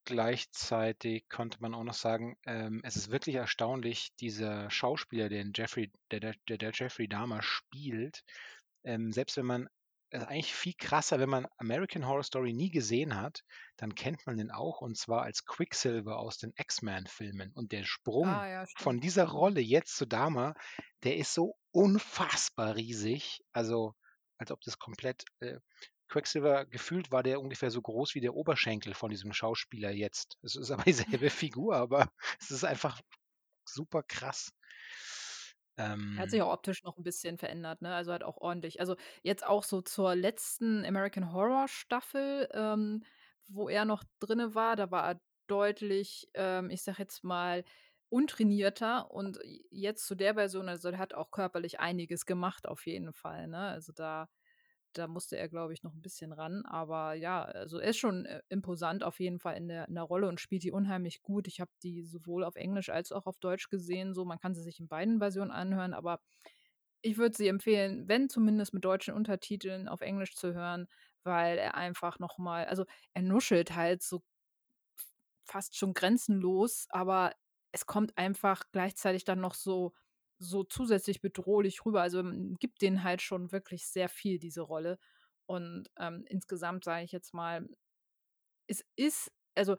gleichzeitig 0.04 1.28
konnte 1.28 1.58
man 1.60 1.74
auch 1.74 1.84
noch 1.84 1.94
sagen, 1.94 2.36
ähm, 2.46 2.80
es 2.84 2.96
ist 2.96 3.10
wirklich 3.10 3.36
erstaunlich, 3.36 4.14
dieser 4.16 4.70
Schauspieler, 4.70 5.28
den 5.28 5.52
Jeffrey, 5.54 5.92
der, 6.10 6.20
der, 6.20 6.34
der 6.48 6.70
Jeffrey 6.72 7.08
Dahmer 7.08 7.42
spielt, 7.42 8.24
ähm, 8.84 9.12
selbst 9.12 9.36
wenn 9.36 9.46
man 9.46 9.68
ist 10.10 10.26
eigentlich 10.26 10.54
viel 10.54 10.74
krasser, 10.76 11.20
wenn 11.20 11.28
man 11.28 11.46
American 11.58 12.06
Horror 12.06 12.24
Story 12.24 12.52
nie 12.52 12.70
gesehen 12.70 13.16
hat, 13.16 13.42
dann 13.76 13.94
kennt 13.94 14.26
man 14.26 14.36
den 14.36 14.50
auch 14.50 14.80
und 14.80 14.96
zwar 14.96 15.22
als 15.22 15.44
Quicksilver 15.44 16.18
aus 16.18 16.38
den 16.38 16.52
X-Men-Filmen. 16.56 17.52
Und 17.54 17.72
der 17.72 17.84
Sprung 17.84 18.28
Ah 18.28 18.48
ja, 18.48 18.64
von 18.76 19.00
dieser. 19.00 19.30
Rolle 19.30 19.60
jetzt 19.60 19.96
zu 19.96 20.06
Dama, 20.06 20.54
der 21.04 21.16
ist 21.16 21.34
so 21.34 21.56
unfassbar 21.70 22.74
riesig. 22.76 23.40
Also, 23.52 23.94
als 24.38 24.50
ob 24.50 24.60
das 24.62 24.78
komplett. 24.78 25.24
Äh, 25.40 25.58
Quicksilver 26.08 26.66
gefühlt 26.66 27.12
war 27.12 27.22
der 27.22 27.40
ungefähr 27.40 27.70
so 27.70 27.80
groß 27.80 28.16
wie 28.16 28.20
der 28.20 28.34
Oberschenkel 28.34 28.94
von 28.94 29.10
diesem 29.10 29.32
Schauspieler 29.32 29.92
jetzt. 29.92 30.38
Es 30.42 30.56
ist 30.56 30.72
aber 30.72 30.82
dieselbe 31.22 31.30
Figur, 31.30 31.76
aber 31.76 32.10
es 32.40 32.50
ist 32.50 32.64
einfach 32.64 33.00
super 33.64 34.02
krass. 34.02 34.50
Er 36.16 36.22
hat 36.22 36.30
Ähm, 36.30 36.30
sich 36.30 36.42
auch 36.42 36.52
optisch 36.52 36.82
noch 36.82 36.96
ein 36.98 37.02
bisschen 37.04 37.38
verändert, 37.38 37.82
ne? 37.82 37.94
Also, 37.94 38.12
hat 38.12 38.22
auch 38.24 38.36
ordentlich 38.38 38.80
also, 38.80 38.96
jetzt 39.22 39.46
auch 39.46 39.62
so 39.64 39.80
zur 39.82 40.14
letzten 40.14 40.84
American 40.84 41.32
Horror 41.32 41.68
Staffel, 41.68 42.48
ähm, 42.52 43.04
wo 43.46 43.68
er 43.68 43.84
noch 43.84 44.04
drinne 44.20 44.54
war, 44.54 44.76
da 44.76 44.90
war 44.90 45.08
er 45.14 45.20
deutlich, 45.46 46.28
ähm, 46.34 46.70
ich 46.70 46.82
sage 46.82 46.98
jetzt 47.02 47.24
mal, 47.24 47.64
untrainierter 48.08 49.10
und 49.10 49.38
jetzt 49.70 50.06
zu 50.06 50.14
der 50.16 50.34
Version 50.34 50.68
also, 50.68 50.90
der 50.90 50.98
hat 50.98 51.14
auch 51.14 51.30
körperlich 51.30 51.78
einiges 51.80 52.26
gemacht 52.26 52.66
auf 52.68 52.86
jeden 52.86 53.12
Fall, 53.12 53.46
ne? 53.48 53.58
Also, 53.68 53.92
da 53.92 54.28
da 54.92 55.06
musste 55.08 55.36
er, 55.38 55.48
glaube 55.48 55.72
ich, 55.72 55.82
noch 55.82 55.94
ein 55.94 56.02
bisschen 56.02 56.32
ran. 56.32 56.64
Aber 56.66 57.14
ja, 57.14 57.42
also, 57.44 57.78
er 57.78 57.90
ist 57.90 57.98
schon, 57.98 58.26
äh, 58.26 58.42
imposant 58.48 59.04
auf 59.04 59.20
jeden 59.20 59.38
Fall 59.38 59.56
in 59.56 59.68
der 59.68 59.88
in 59.88 59.94
der 59.94 60.04
Rolle 60.04 60.28
und 60.28 60.40
spielt 60.40 60.62
die 60.64 60.72
unheimlich 60.72 61.22
gut. 61.22 61.46
Ich 61.48 61.60
habe 61.60 61.70
die 61.82 62.02
sowohl 62.04 62.44
auf 62.44 62.56
Englisch 62.56 62.90
als 62.90 63.12
auch 63.12 63.26
auf 63.26 63.38
Deutsch 63.38 63.68
gesehen 63.70 64.14
so. 64.14 64.24
Man 64.24 64.38
kann 64.40 64.54
sie 64.54 64.62
sich 64.62 64.80
in 64.80 64.88
beiden 64.88 65.18
Versionen 65.18 65.50
anhören, 65.52 65.94
aber 65.94 66.20
ich 67.02 67.18
würde 67.18 67.36
sie 67.36 67.48
empfehlen, 67.48 68.08
wenn 68.08 68.28
zumindest 68.28 68.74
mit 68.74 68.84
deutschen 68.84 69.14
Untertiteln 69.14 69.88
auf 69.88 70.00
Englisch 70.02 70.34
zu 70.36 70.54
hören, 70.54 70.88
weil 71.24 71.58
er 71.58 71.74
einfach 71.76 72.18
noch 72.18 72.38
mal 72.38 72.66
also, 72.66 72.84
er 73.14 73.22
nuschelt 73.22 73.74
halt 73.76 74.02
so 74.02 74.22
fast 75.44 75.76
schon 75.76 75.94
grenzenlos, 75.94 76.86
aber 76.90 77.34
es 77.72 77.86
kommt 77.86 78.16
einfach 78.18 78.64
gleichzeitig 78.72 79.24
dann 79.24 79.40
noch 79.40 79.54
so 79.54 79.94
so 80.40 80.64
zusätzlich 80.64 81.20
bedrohlich 81.22 81.84
rüber. 81.86 82.02
Also, 82.02 82.22
man 82.22 82.56
gibt 82.56 82.82
denen 82.82 83.04
halt 83.04 83.22
schon 83.22 83.52
wirklich 83.52 83.86
sehr 83.88 84.08
viel, 84.08 84.38
diese 84.40 84.62
Rolle. 84.62 84.98
Und, 85.46 85.90
ähm, 85.98 86.24
insgesamt 86.28 86.84
sage 86.84 87.04
ich 87.04 87.12
jetzt 87.12 87.34
mal, 87.34 87.68
es 88.66 88.84
ist 88.96 89.32
also, 89.56 89.76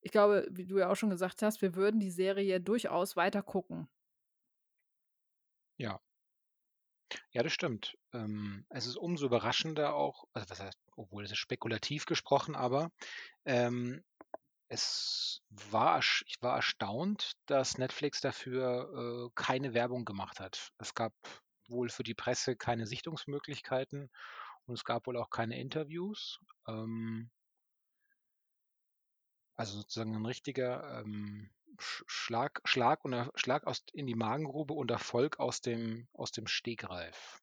ich 0.00 0.10
glaube, 0.10 0.48
wie 0.50 0.66
du 0.66 0.78
ja 0.78 0.90
auch 0.90 0.96
schon 0.96 1.10
gesagt 1.10 1.42
hast, 1.42 1.62
wir 1.62 1.74
würden 1.76 2.00
die 2.00 2.10
Serie 2.10 2.60
durchaus 2.60 3.16
weiter 3.16 3.42
gucken. 3.42 3.88
ja. 5.78 6.00
Ja, 7.32 7.42
das 7.42 7.52
stimmt. 7.52 7.96
Ähm, 8.12 8.64
es 8.70 8.86
ist 8.86 8.96
umso 8.96 9.26
überraschender 9.26 9.94
auch 9.94 10.24
also 10.32 10.48
was 10.50 10.60
heißt 10.60 10.78
obwohl, 10.96 11.24
es 11.24 11.32
ist 11.32 11.38
spekulativ 11.38 12.06
gesprochen, 12.06 12.54
aber, 12.54 12.90
ähm, 13.46 14.04
es 14.72 15.42
war 15.50 15.98
ich 15.98 16.36
war 16.40 16.56
erstaunt, 16.56 17.34
dass 17.46 17.76
Netflix 17.76 18.22
dafür, 18.22 19.28
äh, 19.28 19.30
keine 19.34 19.74
Werbung 19.74 20.06
gemacht 20.06 20.40
hat. 20.40 20.72
Es 20.78 20.94
gab 20.94 21.12
wohl 21.68 21.90
für 21.90 22.04
die 22.04 22.14
Presse 22.14 22.56
keine 22.56 22.86
Sichtungsmöglichkeiten 22.86 24.10
und 24.66 24.74
es 24.74 24.84
gab 24.84 25.06
wohl 25.06 25.18
auch 25.18 25.28
keine 25.28 25.60
Interviews. 25.60 26.38
Ähm, 26.66 27.30
also 29.56 29.78
sozusagen 29.78 30.16
ein 30.16 30.26
richtiger, 30.26 31.00
ähm, 31.00 31.50
Sch 31.78 32.04
Schlag 32.06 32.60
Schlag 32.64 33.04
und 33.04 33.30
Schlag 33.34 33.66
aus 33.66 33.84
in 33.92 34.06
die 34.06 34.14
Magengrube 34.14 34.72
und 34.72 34.90
Erfolg 34.90 35.38
aus 35.38 35.60
dem 35.60 36.08
aus 36.14 36.32
dem 36.32 36.46
Stegreif. 36.46 37.41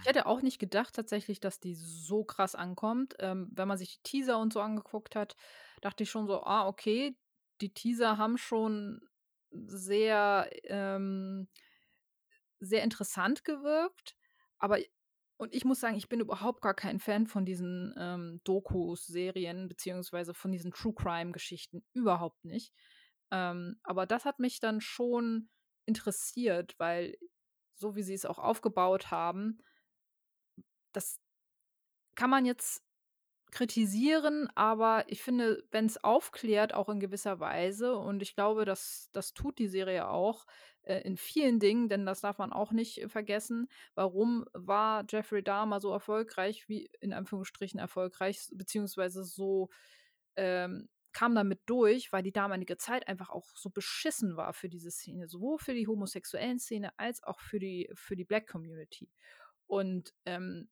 Ich 0.00 0.06
Hm, 0.06 0.08
hätte 0.08 0.26
auch 0.26 0.42
nicht 0.42 0.58
gedacht 0.58 0.94
tatsächlich, 0.94 1.40
dass 1.40 1.60
die 1.60 1.74
so 1.74 2.24
krass 2.24 2.54
ankommt. 2.54 3.14
Ähm, 3.20 3.48
wenn 3.52 3.68
man 3.68 3.78
sich 3.78 3.96
die 3.96 4.02
Teaser 4.02 4.38
und 4.38 4.52
so 4.52 4.60
angeguckt 4.60 5.16
hat, 5.16 5.36
dachte 5.82 6.04
ich 6.04 6.10
schon 6.10 6.26
so: 6.26 6.42
„Ah, 6.44 6.66
okay, 6.68 7.16
die 7.60 7.72
Teaser 7.74 8.18
haben 8.18 8.38
schon 8.38 9.00
sehr, 9.50 10.48
ähm 10.64 11.48
sehr 12.60 12.82
interessant 12.82 13.44
gewirkt, 13.44 14.16
aber 14.58 14.78
und 15.40 15.54
ich 15.54 15.64
muss 15.64 15.78
sagen, 15.78 15.96
ich 15.96 16.08
bin 16.08 16.18
überhaupt 16.18 16.62
gar 16.62 16.74
kein 16.74 16.98
Fan 16.98 17.28
von 17.28 17.44
diesen, 17.44 17.94
ähm, 17.96 18.40
Dokus, 18.42 19.06
Serien 19.06 19.68
beziehungsweise 19.68 20.34
von 20.34 20.50
diesen 20.50 20.72
True-Crime-Geschichten, 20.72 21.84
überhaupt 21.92 22.44
nicht. 22.44 22.72
Ähm, 23.30 23.78
aber 23.84 24.04
das 24.06 24.24
hat 24.24 24.40
mich 24.40 24.58
dann 24.58 24.80
schon 24.80 25.48
interessiert, 25.86 26.74
weil 26.78 27.16
so 27.78 27.96
wie 27.96 28.02
sie 28.02 28.14
es 28.14 28.26
auch 28.26 28.38
aufgebaut 28.38 29.10
haben, 29.10 29.58
das 30.92 31.20
kann 32.14 32.30
man 32.30 32.44
jetzt 32.44 32.82
kritisieren, 33.50 34.48
aber 34.56 35.04
ich 35.08 35.22
finde, 35.22 35.64
wenn 35.70 35.86
es 35.86 36.02
aufklärt, 36.04 36.74
auch 36.74 36.88
in 36.90 37.00
gewisser 37.00 37.40
Weise 37.40 37.96
und 37.96 38.22
ich 38.22 38.34
glaube, 38.34 38.64
das 38.66 39.08
das 39.12 39.34
tut 39.34 39.58
die 39.58 39.68
Serie 39.68 40.08
auch, 40.08 40.46
äh, 40.82 41.00
in 41.02 41.16
vielen 41.16 41.58
Dingen, 41.60 41.88
denn 41.88 42.06
das 42.06 42.20
darf 42.20 42.38
man 42.38 42.52
auch 42.52 42.72
nicht 42.72 42.98
äh, 43.02 43.08
vergessen. 43.08 43.68
Warum 43.94 44.44
war 44.52 45.04
Jeffrey 45.08 45.42
Dahmer 45.42 45.80
so 45.80 45.92
erfolgreich 45.92 46.68
wie 46.68 46.90
in 47.00 47.12
Anführungsstrichen 47.14 47.80
erfolgreich, 47.80 48.48
beziehungsweise 48.54 49.24
so, 49.24 49.70
ähm 50.36 50.88
kam 51.18 51.34
damit 51.34 51.62
durch, 51.66 52.12
weil 52.12 52.22
die 52.22 52.32
damalige 52.32 52.76
Zeit 52.78 53.08
einfach 53.08 53.30
auch 53.30 53.56
so 53.56 53.70
beschissen 53.70 54.36
war 54.36 54.52
für 54.52 54.68
diese 54.68 54.90
Szene, 54.92 55.26
sowohl 55.28 55.58
für 55.58 55.74
die 55.74 55.88
homosexuellen 55.88 56.60
Szene 56.60 56.92
als 56.96 57.22
auch 57.24 57.40
für 57.40 57.58
die 57.58 57.90
für 57.94 58.14
die 58.16 58.24
Black 58.24 58.46
Community. 58.48 59.10
Und, 59.66 60.14
ähm 60.26 60.68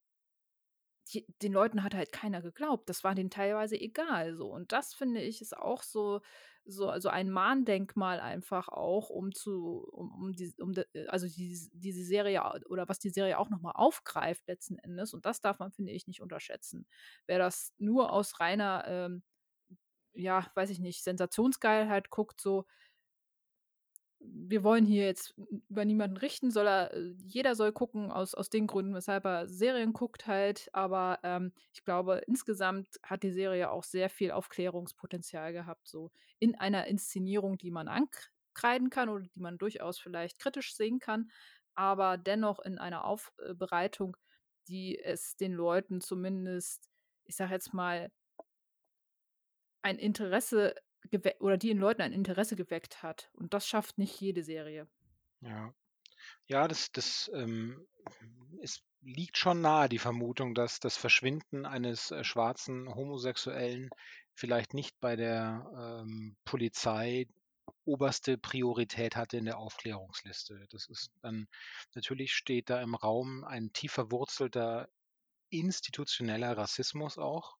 die 1.12 1.24
den 1.42 1.52
Leuten 1.52 1.82
hat 1.84 1.94
halt 1.94 2.12
keiner 2.12 2.42
geglaubt. 2.42 2.88
Das 2.88 3.04
war 3.04 3.14
denen 3.14 3.30
teilweise 3.30 3.76
egal 3.80 4.34
so. 4.36 4.48
Und 4.52 4.72
das 4.72 4.92
finde 4.94 5.20
ich, 5.22 5.40
ist 5.40 5.56
auch 5.56 5.82
so 5.82 6.20
so 6.68 6.88
also 6.88 7.08
ein 7.10 7.30
Mahndenkmal 7.30 8.18
einfach 8.18 8.66
auch, 8.68 9.08
um 9.08 9.30
zu 9.32 9.86
um 9.92 10.12
um 10.12 10.32
die 10.32 10.52
um 10.58 10.72
de 10.72 10.84
also 11.08 11.26
dies 11.28 11.70
diese 11.72 12.02
Serie 12.04 12.42
oder 12.68 12.88
was 12.88 12.98
die 12.98 13.10
Serie 13.10 13.38
auch 13.38 13.50
noch 13.50 13.60
mal 13.60 13.70
aufgreift 13.72 14.48
letzten 14.48 14.78
Endes. 14.78 15.14
Und 15.14 15.26
das 15.26 15.40
darf 15.40 15.60
man, 15.60 15.70
finde 15.72 15.92
ich, 15.92 16.08
nicht 16.08 16.20
unterschätzen. 16.22 16.86
Wer 17.26 17.38
das 17.38 17.72
nur 17.78 18.12
aus 18.12 18.40
reiner, 18.40 18.84
ähm, 18.88 19.22
ja, 20.16 20.46
weiß 20.54 20.70
ich 20.70 20.80
nicht, 20.80 21.02
Sensationsgeilheit 21.04 22.10
guckt 22.10 22.40
so, 22.40 22.66
wir 24.18 24.64
wollen 24.64 24.86
hier 24.86 25.04
jetzt 25.04 25.34
über 25.68 25.84
niemanden 25.84 26.16
richten, 26.16 26.50
soll 26.50 26.66
er 26.66 26.92
äh, 26.94 27.14
jeder 27.22 27.54
soll 27.54 27.72
gucken 27.72 28.10
aus 28.10 28.34
aus 28.34 28.48
den 28.50 28.66
Gründen, 28.66 28.94
weshalb 28.94 29.24
er 29.26 29.48
Serien 29.48 29.92
guckt 29.92 30.26
halt. 30.26 30.68
Aber, 30.72 31.18
ähm, 31.22 31.52
ich 31.72 31.84
glaube, 31.84 32.22
insgesamt 32.26 32.88
hat 33.02 33.22
die 33.22 33.30
Serie 33.30 33.70
auch 33.70 33.84
sehr 33.84 34.08
viel 34.10 34.32
Aufklärungspotenzial 34.32 35.52
gehabt, 35.52 35.86
so 35.88 36.10
in 36.38 36.54
einer 36.56 36.86
Inszenierung, 36.86 37.58
die 37.58 37.70
man 37.70 37.88
ankreiden 37.88 38.90
kann 38.90 39.08
oder 39.10 39.24
die 39.26 39.40
man 39.40 39.58
durchaus 39.58 39.98
vielleicht 39.98 40.38
kritisch 40.38 40.74
sehen 40.74 40.98
kann, 40.98 41.30
aber 41.74 42.16
dennoch 42.18 42.58
in 42.60 42.78
einer 42.78 43.04
Aufbereitung, 43.04 44.16
die 44.68 44.98
es 44.98 45.36
den 45.36 45.52
Leuten 45.52 46.00
zumindest, 46.00 46.88
ich 47.24 47.36
sage 47.36 47.52
jetzt 47.52 47.74
mal, 47.74 48.10
ein 49.86 49.98
Interesse 49.98 50.74
oder 51.38 51.56
die 51.56 51.70
in 51.70 51.78
Leuten 51.78 52.02
ein 52.02 52.12
Interesse 52.12 52.56
geweckt 52.56 53.02
hat. 53.04 53.30
Und 53.34 53.54
das 53.54 53.66
schafft 53.68 53.96
nicht 53.96 54.20
jede 54.20 54.42
Serie. 54.42 54.88
Ja. 55.40 55.72
Ja, 56.46 56.66
das, 56.66 56.90
das 56.90 57.30
ähm, 57.34 57.86
es 58.60 58.82
liegt 59.02 59.38
schon 59.38 59.60
nahe, 59.60 59.88
die 59.88 60.00
Vermutung, 60.00 60.54
dass 60.54 60.80
das 60.80 60.96
Verschwinden 60.96 61.64
eines 61.66 62.10
äh, 62.10 62.24
schwarzen 62.24 62.92
Homosexuellen 62.92 63.90
vielleicht 64.34 64.74
nicht 64.74 64.98
bei 64.98 65.14
der 65.14 66.02
ähm, 66.02 66.36
Polizei 66.44 67.28
oberste 67.84 68.36
Priorität 68.36 69.14
hatte 69.14 69.36
in 69.36 69.44
der 69.44 69.58
Aufklärungsliste. 69.58 70.66
Das 70.70 70.88
ist 70.88 71.12
dann, 71.22 71.46
natürlich 71.94 72.34
steht 72.34 72.70
da 72.70 72.82
im 72.82 72.96
Raum 72.96 73.44
ein 73.44 73.72
tief 73.72 73.92
verwurzelter 73.92 74.88
institutioneller 75.50 76.56
Rassismus 76.56 77.18
auch. 77.18 77.56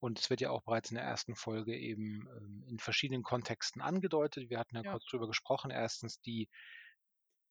Und 0.00 0.18
es 0.18 0.30
wird 0.30 0.40
ja 0.40 0.50
auch 0.50 0.62
bereits 0.62 0.90
in 0.90 0.96
der 0.96 1.04
ersten 1.04 1.36
Folge 1.36 1.76
eben 1.76 2.28
ähm, 2.36 2.64
in 2.66 2.78
verschiedenen 2.78 3.22
Kontexten 3.22 3.82
angedeutet. 3.82 4.50
Wir 4.50 4.58
hatten 4.58 4.76
ja, 4.76 4.82
ja. 4.82 4.92
kurz 4.92 5.04
drüber 5.06 5.28
gesprochen. 5.28 5.70
Erstens 5.70 6.20
die 6.20 6.48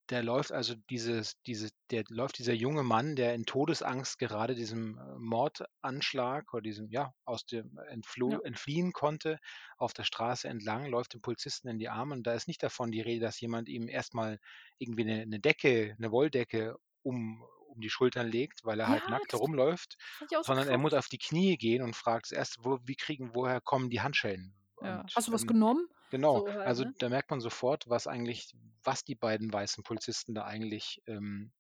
der 0.10 0.24
läuft 0.24 0.52
also 0.52 0.76
dieses, 0.90 1.40
diese, 1.44 1.70
der 1.92 2.04
läuft 2.10 2.40
dieser 2.40 2.54
junge 2.54 2.84
Mann, 2.84 3.16
der 3.16 3.36
in 3.36 3.46
Todesangst 3.46 4.18
gerade 4.18 4.56
diesem 4.56 4.98
äh, 4.98 5.20
Mordanschlag 5.20 6.52
oder 6.54 6.62
diesem, 6.62 6.90
ja, 6.90 7.14
aus 7.26 7.46
dem 7.46 7.78
Entfloh, 7.90 8.32
ja. 8.32 8.40
entfliehen 8.44 8.92
konnte, 8.92 9.40
auf 9.78 9.94
der 9.94 10.04
Straße 10.04 10.48
entlang, 10.48 10.88
läuft 10.88 11.14
dem 11.14 11.22
Polizisten 11.22 11.68
in 11.68 11.80
die 11.80 11.90
Arme 11.90 12.16
und 12.16 12.26
da 12.26 12.34
ist 12.34 12.48
nicht 12.48 12.64
davon 12.64 12.92
die 12.92 13.02
Rede, 13.02 13.26
dass 13.26 13.40
jemand 13.40 13.70
ihm 13.70 13.88
erstmal 13.88 14.40
irgendwie 14.80 15.04
eine, 15.04 15.22
eine 15.22 15.40
Decke, 15.40 15.96
eine 15.98 16.12
Wolldecke 16.12 16.76
um, 17.04 17.44
um 17.70 17.82
die 17.82 17.90
Schultern 17.90 18.28
legt, 18.28 18.64
weil 18.66 18.80
er 18.80 18.88
halt 18.88 19.04
ja, 19.04 19.10
halt 19.10 19.22
nackt 19.22 19.34
herumläuft, 19.34 19.98
sondern 20.42 20.68
er 20.68 20.78
muss 20.78 20.94
auf 20.94 21.08
die 21.08 21.18
Knie 21.18 21.58
gehen 21.58 21.82
und 21.82 21.96
fragt 21.96 22.32
erst, 22.32 22.58
wo, 22.64 22.80
wie 22.84 22.96
kriegen, 22.96 23.34
woher 23.34 23.62
kommen 23.62 23.90
die 23.90 24.02
Handschellen? 24.02 24.54
Ja. 24.82 25.02
Und, 25.02 25.16
Hast 25.16 25.28
du 25.28 25.32
was 25.32 25.42
ähm, 25.42 25.48
genommen? 25.48 25.88
Genau, 26.12 26.40
so 26.40 26.48
halt, 26.48 26.68
also 26.68 26.84
ne? 26.86 26.94
da 26.98 27.10
merkt 27.10 27.30
man 27.30 27.40
sofort, 27.40 27.88
was 27.88 28.08
eigentlich, 28.08 28.56
was 28.84 29.04
die 29.04 29.16
beiden 29.16 29.52
weißen 29.54 29.84
Polizisten 29.84 30.34
da 30.34 30.46
eigentlich 30.46 31.02
ähm, 31.06 31.52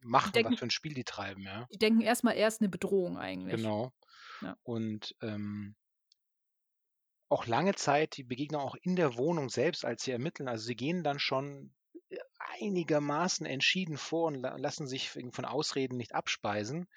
machen, 0.00 0.32
denken, 0.32 0.52
was 0.52 0.58
für 0.60 0.66
ein 0.66 0.70
Spiel 0.70 0.94
die 0.94 1.04
treiben, 1.04 1.42
ja. 1.42 1.66
Die 1.72 1.78
denken 1.78 2.00
erstmal 2.00 2.36
erst 2.36 2.60
eine 2.60 2.68
Bedrohung 2.68 3.18
eigentlich. 3.18 3.56
Genau. 3.56 3.92
Ja. 4.42 4.56
Und 4.62 5.16
ähm, 5.20 5.74
auch 7.28 7.46
lange 7.46 7.74
Zeit 7.74 8.16
die 8.16 8.24
Begegnung 8.24 8.60
auch 8.60 8.76
in 8.82 8.96
der 8.96 9.16
Wohnung 9.16 9.48
selbst, 9.48 9.84
als 9.84 10.02
sie 10.02 10.10
ermitteln, 10.10 10.48
also 10.48 10.64
sie 10.64 10.76
gehen 10.76 11.02
dann 11.02 11.18
schon 11.18 11.72
einigermaßen 12.60 13.46
entschieden 13.46 13.96
vor 13.96 14.26
und 14.26 14.40
lassen 14.40 14.86
sich 14.86 15.10
von 15.10 15.44
Ausreden 15.44 15.96
nicht 15.96 16.14
abspeisen. 16.14 16.88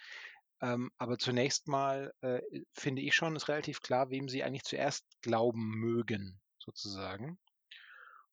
Ähm, 0.62 0.92
aber 0.98 1.18
zunächst 1.18 1.68
mal 1.68 2.14
äh, 2.22 2.42
finde 2.72 3.02
ich 3.02 3.16
schon, 3.16 3.36
ist 3.36 3.50
relativ 3.50 3.82
klar, 3.82 4.10
wem 4.10 4.30
sie 4.30 4.44
eigentlich 4.44 4.64
zuerst 4.64 5.06
glauben 5.22 5.72
mögen 5.78 6.40
sozusagen. 6.58 7.38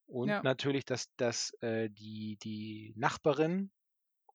Und 0.07 0.29
ja. 0.29 0.43
natürlich, 0.43 0.85
dass, 0.85 1.07
dass 1.17 1.53
äh, 1.61 1.89
die, 1.91 2.37
die 2.43 2.93
Nachbarin 2.97 3.71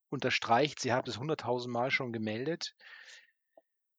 unterstreicht, 0.10 0.79
sie 0.79 0.93
hat 0.93 1.08
es 1.08 1.17
hunderttausend 1.17 1.73
Mal 1.73 1.91
schon 1.91 2.13
gemeldet. 2.13 2.75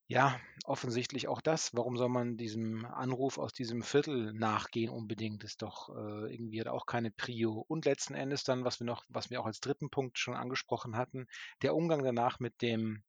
Ja, 0.09 0.39
offensichtlich 0.65 1.27
auch 1.27 1.41
das. 1.41 1.75
Warum 1.75 1.97
soll 1.97 2.09
man 2.09 2.37
diesem 2.37 2.85
Anruf 2.85 3.39
aus 3.39 3.53
diesem 3.53 3.83
Viertel 3.83 4.33
nachgehen 4.33 4.89
unbedingt? 4.89 5.43
Ist 5.43 5.63
doch 5.63 5.89
äh, 5.89 6.33
irgendwie 6.33 6.61
hat 6.61 6.69
auch 6.69 6.87
keine 6.87 7.11
Prio. 7.11 7.65
Und 7.67 7.87
letzten 7.87 8.15
Endes 8.15 8.45
dann, 8.45 8.65
was 8.65 8.79
wir 8.79 8.87
noch, 8.87 9.05
was 9.09 9.31
wir 9.31 9.41
auch 9.41 9.47
als 9.47 9.61
dritten 9.61 9.91
Punkt 9.91 10.19
schon 10.19 10.35
angesprochen 10.35 10.97
hatten, 10.97 11.27
der 11.63 11.75
Umgang 11.75 12.05
danach 12.05 12.39
mit 12.39 12.63
dem, 12.63 13.03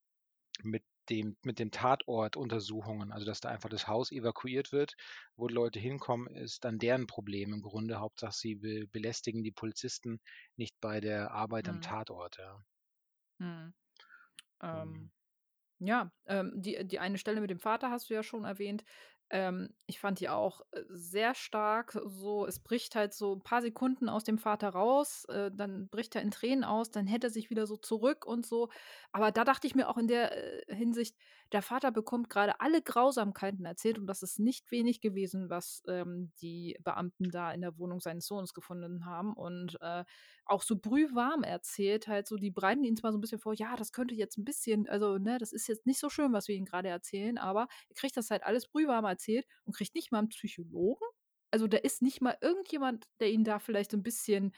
mit 0.63 0.83
dem, 1.09 1.37
mit 1.43 1.59
den 1.59 1.69
Tatortuntersuchungen, 1.69 3.11
also 3.11 3.25
dass 3.27 3.41
da 3.41 3.49
einfach 3.49 3.69
das 3.69 3.87
Haus 3.87 4.11
evakuiert 4.11 4.71
wird, 4.71 4.95
wo 5.35 5.47
Leute 5.47 5.79
hinkommen, 5.79 6.27
ist 6.35 6.65
dann 6.65 6.79
deren 6.79 7.05
Problem 7.05 7.53
im 7.53 7.61
Grunde. 7.61 7.99
Hauptsache, 7.99 8.33
sie 8.33 8.55
be 8.55 8.87
belästigen 8.87 9.43
die 9.43 9.51
Polizisten 9.51 10.19
nicht 10.55 10.75
bei 10.81 10.99
der 10.99 11.29
Arbeit 11.31 11.67
hm. 11.67 11.75
am 11.75 11.81
Tatort. 11.81 12.37
Ja. 12.39 12.63
Hm. 13.39 13.73
Ähm, 14.63 15.11
ja, 15.79 16.11
ähm, 16.25 16.53
die, 16.55 16.87
die 16.87 16.99
eine 16.99 17.17
Stelle 17.17 17.41
mit 17.41 17.49
dem 17.49 17.59
Vater 17.59 17.91
hast 17.91 18.09
du 18.09 18.13
ja 18.13 18.23
schon 18.23 18.45
erwähnt. 18.45 18.83
Ähm, 19.29 19.69
ich 19.87 19.99
fand 19.99 20.21
die 20.21 20.29
auch 20.29 20.61
äh, 20.71 20.83
sehr 20.87 21.35
stark. 21.35 21.99
So, 22.05 22.45
es 22.45 22.59
bricht 22.59 22.95
halt 22.95 23.13
so 23.13 23.35
ein 23.35 23.43
paar 23.43 23.61
Sekunden 23.61 24.07
aus 24.07 24.23
dem 24.23 24.37
Vater 24.37 24.69
raus, 24.69 25.25
äh, 25.25 25.51
dann 25.53 25.89
bricht 25.89 26.15
er 26.15 26.21
in 26.21 26.31
Tränen 26.31 26.63
aus, 26.63 26.91
dann 26.91 27.07
hält 27.07 27.25
er 27.25 27.29
sich 27.29 27.49
wieder 27.49 27.67
so 27.67 27.75
zurück 27.75 28.25
und 28.25 28.45
so. 28.45 28.69
Aber 29.11 29.31
da 29.31 29.43
dachte 29.43 29.67
ich 29.67 29.75
mir 29.75 29.89
auch 29.89 29.97
in 29.97 30.07
der 30.07 30.69
äh, 30.69 30.75
Hinsicht, 30.75 31.17
der 31.51 31.61
Vater 31.61 31.91
bekommt 31.91 32.29
gerade 32.29 32.59
alle 32.61 32.81
Grausamkeiten 32.81 33.65
erzählt 33.65 33.97
und 33.99 34.07
das 34.07 34.23
ist 34.23 34.39
nicht 34.39 34.71
wenig 34.71 35.01
gewesen, 35.01 35.49
was 35.49 35.83
ähm, 35.87 36.31
die 36.41 36.77
Beamten 36.83 37.29
da 37.29 37.51
in 37.51 37.61
der 37.61 37.77
Wohnung 37.77 37.99
seines 37.99 38.27
Sohnes 38.27 38.53
gefunden 38.53 39.05
haben. 39.05 39.33
Und 39.33 39.77
äh, 39.81 40.05
auch 40.49 40.63
so 40.63 40.77
brühwarm 40.77 41.43
erzählt, 41.43 42.07
halt 42.07 42.27
so, 42.27 42.35
die 42.37 42.51
bereiten 42.51 42.83
ihn 42.83 42.95
zwar 42.97 43.11
so 43.11 43.17
ein 43.17 43.21
bisschen 43.21 43.39
vor, 43.39 43.53
ja, 43.53 43.75
das 43.75 43.91
könnte 43.91 44.15
jetzt 44.15 44.37
ein 44.37 44.45
bisschen, 44.45 44.87
also, 44.89 45.17
ne, 45.17 45.37
das 45.39 45.51
ist 45.53 45.67
jetzt 45.67 45.85
nicht 45.85 45.99
so 45.99 46.09
schön, 46.09 46.33
was 46.33 46.47
wir 46.47 46.55
ihnen 46.55 46.65
gerade 46.65 46.89
erzählen, 46.89 47.37
aber 47.37 47.67
er 47.89 47.95
kriegt 47.95 48.17
das 48.17 48.29
halt 48.31 48.43
alles 48.43 48.67
brühwarm 48.67 49.05
erzählt 49.05 49.45
und 49.65 49.75
kriegt 49.75 49.95
nicht 49.95 50.11
mal 50.11 50.19
einen 50.19 50.29
Psychologen. 50.29 51.05
Also 51.51 51.67
da 51.67 51.77
ist 51.77 52.01
nicht 52.01 52.21
mal 52.21 52.37
irgendjemand, 52.41 53.05
der 53.19 53.31
ihn 53.31 53.43
da 53.43 53.59
vielleicht 53.59 53.91
so 53.91 53.97
ein 53.97 54.03
bisschen 54.03 54.53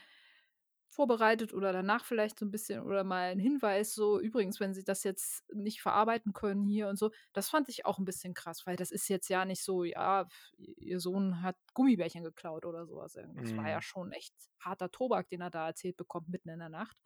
vorbereitet 0.90 1.54
oder 1.54 1.72
danach 1.72 2.04
vielleicht 2.04 2.38
so 2.38 2.44
ein 2.44 2.50
bisschen 2.50 2.82
oder 2.82 3.04
mal 3.04 3.30
ein 3.30 3.38
Hinweis, 3.38 3.94
so 3.94 4.20
übrigens, 4.20 4.58
wenn 4.60 4.74
sie 4.74 4.84
das 4.84 5.04
jetzt 5.04 5.48
nicht 5.54 5.80
verarbeiten 5.80 6.32
können 6.32 6.66
hier 6.66 6.88
und 6.88 6.98
so, 6.98 7.10
das 7.32 7.48
fand 7.48 7.68
ich 7.68 7.86
auch 7.86 7.98
ein 7.98 8.04
bisschen 8.04 8.34
krass, 8.34 8.66
weil 8.66 8.76
das 8.76 8.90
ist 8.90 9.08
jetzt 9.08 9.28
ja 9.28 9.44
nicht 9.44 9.62
so, 9.62 9.84
ja, 9.84 10.26
ihr 10.58 11.00
Sohn 11.00 11.42
hat 11.42 11.56
Gummibärchen 11.74 12.24
geklaut 12.24 12.66
oder 12.66 12.86
sowas. 12.86 13.12
Das 13.12 13.52
mhm. 13.52 13.56
war 13.56 13.68
ja 13.68 13.76
mhm. 13.76 13.82
schon 13.82 14.12
echt 14.12 14.34
harter 14.58 14.90
Tobak, 14.90 15.28
den 15.28 15.40
er 15.40 15.50
da 15.50 15.68
erzählt 15.68 15.96
bekommt 15.96 16.28
mitten 16.28 16.48
in 16.48 16.58
der 16.58 16.68
Nacht. 16.68 16.96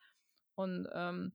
Und 0.55 0.89
ähm, 0.93 1.35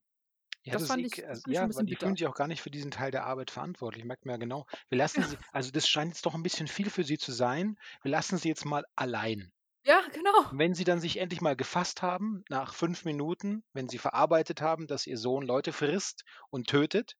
ja, 0.63 0.73
das, 0.73 0.83
das 0.83 0.91
fand 0.91 1.05
ich, 1.05 1.25
also, 1.25 1.49
ja, 1.49 1.73
weil 1.73 1.85
die 1.85 1.95
fühlen 1.95 2.15
sich 2.15 2.27
auch 2.27 2.35
gar 2.35 2.47
nicht 2.47 2.61
für 2.61 2.71
diesen 2.71 2.91
Teil 2.91 3.11
der 3.11 3.25
Arbeit 3.25 3.51
verantwortlich. 3.51 4.03
Merkt 4.03 4.25
man 4.25 4.33
ja 4.33 4.37
genau. 4.37 4.65
Wir 4.89 4.97
lassen 4.97 5.23
sie, 5.23 5.37
also 5.51 5.71
das 5.71 5.87
scheint 5.87 6.13
jetzt 6.13 6.25
doch 6.25 6.35
ein 6.35 6.43
bisschen 6.43 6.67
viel 6.67 6.89
für 6.89 7.03
sie 7.03 7.17
zu 7.17 7.31
sein. 7.31 7.77
Wir 8.01 8.11
lassen 8.11 8.37
sie 8.37 8.49
jetzt 8.49 8.65
mal 8.65 8.85
allein. 8.95 9.51
Ja, 9.89 10.03
genau. 10.13 10.45
Wenn 10.51 10.75
sie 10.75 10.83
dann 10.83 10.99
sich 10.99 11.17
endlich 11.17 11.41
mal 11.41 11.55
gefasst 11.55 12.03
haben, 12.03 12.43
nach 12.47 12.75
fünf 12.75 13.05
Minuten, 13.05 13.63
wenn 13.73 13.89
sie 13.89 13.97
verarbeitet 13.97 14.61
haben, 14.61 14.85
dass 14.85 15.07
ihr 15.07 15.17
Sohn 15.17 15.43
Leute 15.43 15.73
frisst 15.73 16.25
und 16.51 16.67
tötet, 16.67 17.17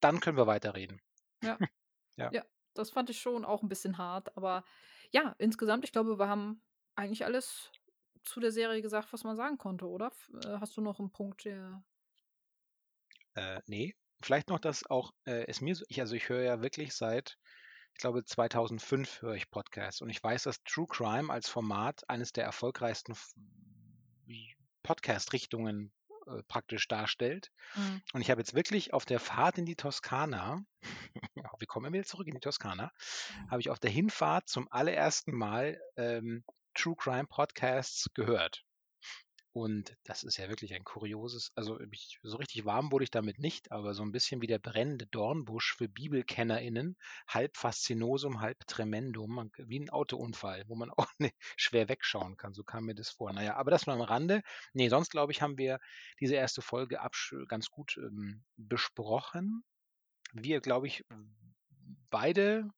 dann 0.00 0.20
können 0.20 0.36
wir 0.36 0.46
weiterreden. 0.46 1.02
Ja. 1.42 1.58
ja. 2.16 2.30
ja, 2.32 2.44
das 2.74 2.90
fand 2.90 3.10
ich 3.10 3.20
schon 3.20 3.44
auch 3.44 3.64
ein 3.64 3.68
bisschen 3.68 3.98
hart. 3.98 4.36
Aber 4.36 4.64
ja, 5.10 5.34
insgesamt, 5.38 5.82
ich 5.84 5.90
glaube, 5.90 6.16
wir 6.16 6.28
haben 6.28 6.62
eigentlich 6.94 7.24
alles 7.24 7.72
zu 8.22 8.38
der 8.38 8.52
Serie 8.52 8.82
gesagt, 8.82 9.12
was 9.12 9.24
man 9.24 9.34
sagen 9.34 9.58
konnte, 9.58 9.88
oder? 9.88 10.12
Äh, 10.44 10.60
hast 10.60 10.76
du 10.76 10.82
noch 10.82 11.00
einen 11.00 11.10
Punkt, 11.10 11.44
der. 11.44 11.82
Äh, 13.34 13.60
nee. 13.66 13.96
Vielleicht 14.22 14.48
noch, 14.48 14.60
dass 14.60 14.88
auch 14.88 15.10
äh, 15.24 15.44
es 15.48 15.60
mir 15.60 15.74
so, 15.74 15.84
ich, 15.88 16.00
also 16.00 16.14
ich 16.14 16.28
höre 16.28 16.42
ja 16.42 16.62
wirklich 16.62 16.94
seit 16.94 17.36
ich 17.96 18.00
glaube 18.00 18.22
2005 18.22 19.22
höre 19.22 19.36
ich 19.36 19.50
Podcasts 19.50 20.02
und 20.02 20.10
ich 20.10 20.22
weiß, 20.22 20.42
dass 20.42 20.62
True 20.64 20.86
Crime 20.86 21.32
als 21.32 21.48
Format 21.48 22.06
eines 22.10 22.30
der 22.30 22.44
erfolgreichsten 22.44 23.14
Podcast-Richtungen 24.82 25.90
äh, 26.26 26.42
praktisch 26.42 26.88
darstellt. 26.88 27.50
Mhm. 27.74 28.02
Und 28.12 28.20
ich 28.20 28.30
habe 28.30 28.42
jetzt 28.42 28.52
wirklich 28.52 28.92
auf 28.92 29.06
der 29.06 29.18
Fahrt 29.18 29.56
in 29.56 29.64
die 29.64 29.76
Toskana, 29.76 30.62
wir 31.58 31.66
kommen 31.66 31.90
wieder 31.90 32.04
zurück 32.04 32.26
in 32.26 32.34
die 32.34 32.40
Toskana, 32.40 32.92
mhm. 32.92 33.50
habe 33.50 33.62
ich 33.62 33.70
auf 33.70 33.78
der 33.78 33.90
Hinfahrt 33.90 34.46
zum 34.46 34.70
allerersten 34.70 35.34
Mal 35.34 35.80
ähm, 35.96 36.44
True 36.74 36.96
Crime 36.98 37.26
Podcasts 37.26 38.10
gehört. 38.12 38.65
Und 39.56 39.96
das 40.04 40.22
ist 40.22 40.36
ja 40.36 40.50
wirklich 40.50 40.74
ein 40.74 40.84
kurioses, 40.84 41.50
also 41.54 41.80
ich, 41.90 42.18
so 42.22 42.36
richtig 42.36 42.66
warm 42.66 42.92
wurde 42.92 43.04
ich 43.04 43.10
damit 43.10 43.38
nicht, 43.38 43.72
aber 43.72 43.94
so 43.94 44.02
ein 44.02 44.12
bisschen 44.12 44.42
wie 44.42 44.46
der 44.46 44.58
brennende 44.58 45.06
Dornbusch 45.06 45.76
für 45.78 45.88
BibelkennerInnen, 45.88 46.94
halb 47.26 47.56
Faszinosum, 47.56 48.42
halb 48.42 48.66
Tremendum, 48.66 49.50
wie 49.56 49.80
ein 49.80 49.88
Autounfall, 49.88 50.64
wo 50.66 50.74
man 50.74 50.90
auch 50.98 51.08
ne, 51.16 51.30
schwer 51.56 51.88
wegschauen 51.88 52.36
kann. 52.36 52.52
So 52.52 52.64
kam 52.64 52.84
mir 52.84 52.94
das 52.94 53.08
vor. 53.08 53.32
Naja, 53.32 53.56
aber 53.56 53.70
das 53.70 53.86
nur 53.86 53.96
am 53.96 54.02
Rande. 54.02 54.42
Nee, 54.74 54.90
sonst 54.90 55.08
glaube 55.08 55.32
ich, 55.32 55.40
haben 55.40 55.56
wir 55.56 55.80
diese 56.20 56.34
erste 56.34 56.60
Folge 56.60 57.00
ganz 57.48 57.70
gut 57.70 57.96
ähm, 57.96 58.44
besprochen. 58.58 59.64
Wir, 60.34 60.60
glaube 60.60 60.86
ich, 60.86 61.02
beide 62.10 62.68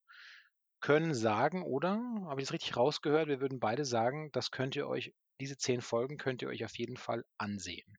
können 0.78 1.12
sagen, 1.12 1.64
oder? 1.64 2.00
Habe 2.26 2.40
ich 2.40 2.46
das 2.46 2.52
richtig 2.52 2.76
rausgehört? 2.76 3.26
Wir 3.26 3.40
würden 3.40 3.58
beide 3.58 3.84
sagen, 3.84 4.30
das 4.30 4.52
könnt 4.52 4.76
ihr 4.76 4.86
euch 4.86 5.12
diese 5.40 5.56
zehn 5.56 5.80
Folgen 5.80 6.16
könnt 6.16 6.42
ihr 6.42 6.48
euch 6.48 6.64
auf 6.64 6.76
jeden 6.78 6.96
Fall 6.96 7.24
ansehen. 7.38 7.98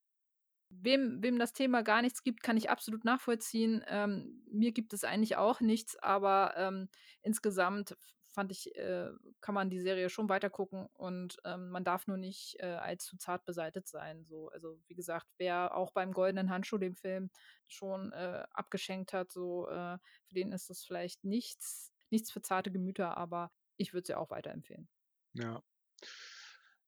Wem, 0.72 1.24
wem 1.24 1.40
das 1.40 1.54
Thema 1.54 1.82
gar 1.82 2.02
nichts 2.02 2.24
gibt, 2.24 2.44
kann 2.44 2.56
ich 2.56 2.70
absolut 2.70 3.04
nachvollziehen. 3.04 3.84
Ähm, 3.88 4.44
mir 4.52 4.72
gibt 4.72 4.94
es 4.94 5.04
eigentlich 5.04 5.36
auch 5.36 5.62
nichts, 5.62 5.98
aber 5.98 6.54
ähm, 6.58 6.90
insgesamt 7.24 7.96
fand 8.32 8.52
ich, 8.52 8.76
äh, 8.76 9.10
kann 9.42 9.56
man 9.56 9.70
die 9.70 9.82
Serie 9.82 10.10
schon 10.10 10.30
weiter 10.30 10.50
gucken 10.50 10.88
und 10.94 11.38
ähm, 11.44 11.70
man 11.72 11.84
darf 11.84 12.08
nur 12.08 12.18
nicht 12.18 12.58
äh, 12.60 12.68
allzu 12.68 13.18
zart 13.18 13.46
beseitigt 13.46 13.88
sein. 13.88 14.24
So. 14.26 14.50
Also 14.50 14.80
wie 14.88 14.96
gesagt, 14.96 15.28
wer 15.38 15.76
auch 15.76 15.92
beim 15.92 16.14
Goldenen 16.14 16.52
Handschuh, 16.52 16.78
dem 16.78 16.96
Film, 16.96 17.32
schon 17.68 18.12
äh, 18.12 18.46
abgeschenkt 18.52 19.12
hat, 19.14 19.32
so 19.32 19.68
äh, 19.68 19.98
für 20.28 20.36
den 20.36 20.52
ist 20.52 20.70
das 20.70 20.84
vielleicht 20.84 21.24
nichts, 21.24 21.92
nichts 22.12 22.32
für 22.32 22.42
zarte 22.42 22.72
Gemüter, 22.72 23.18
aber 23.18 23.52
ich 23.78 23.94
würde 23.94 24.08
sie 24.08 24.16
auch 24.16 24.30
weiterempfehlen. 24.30 24.88
Ja. 25.34 25.64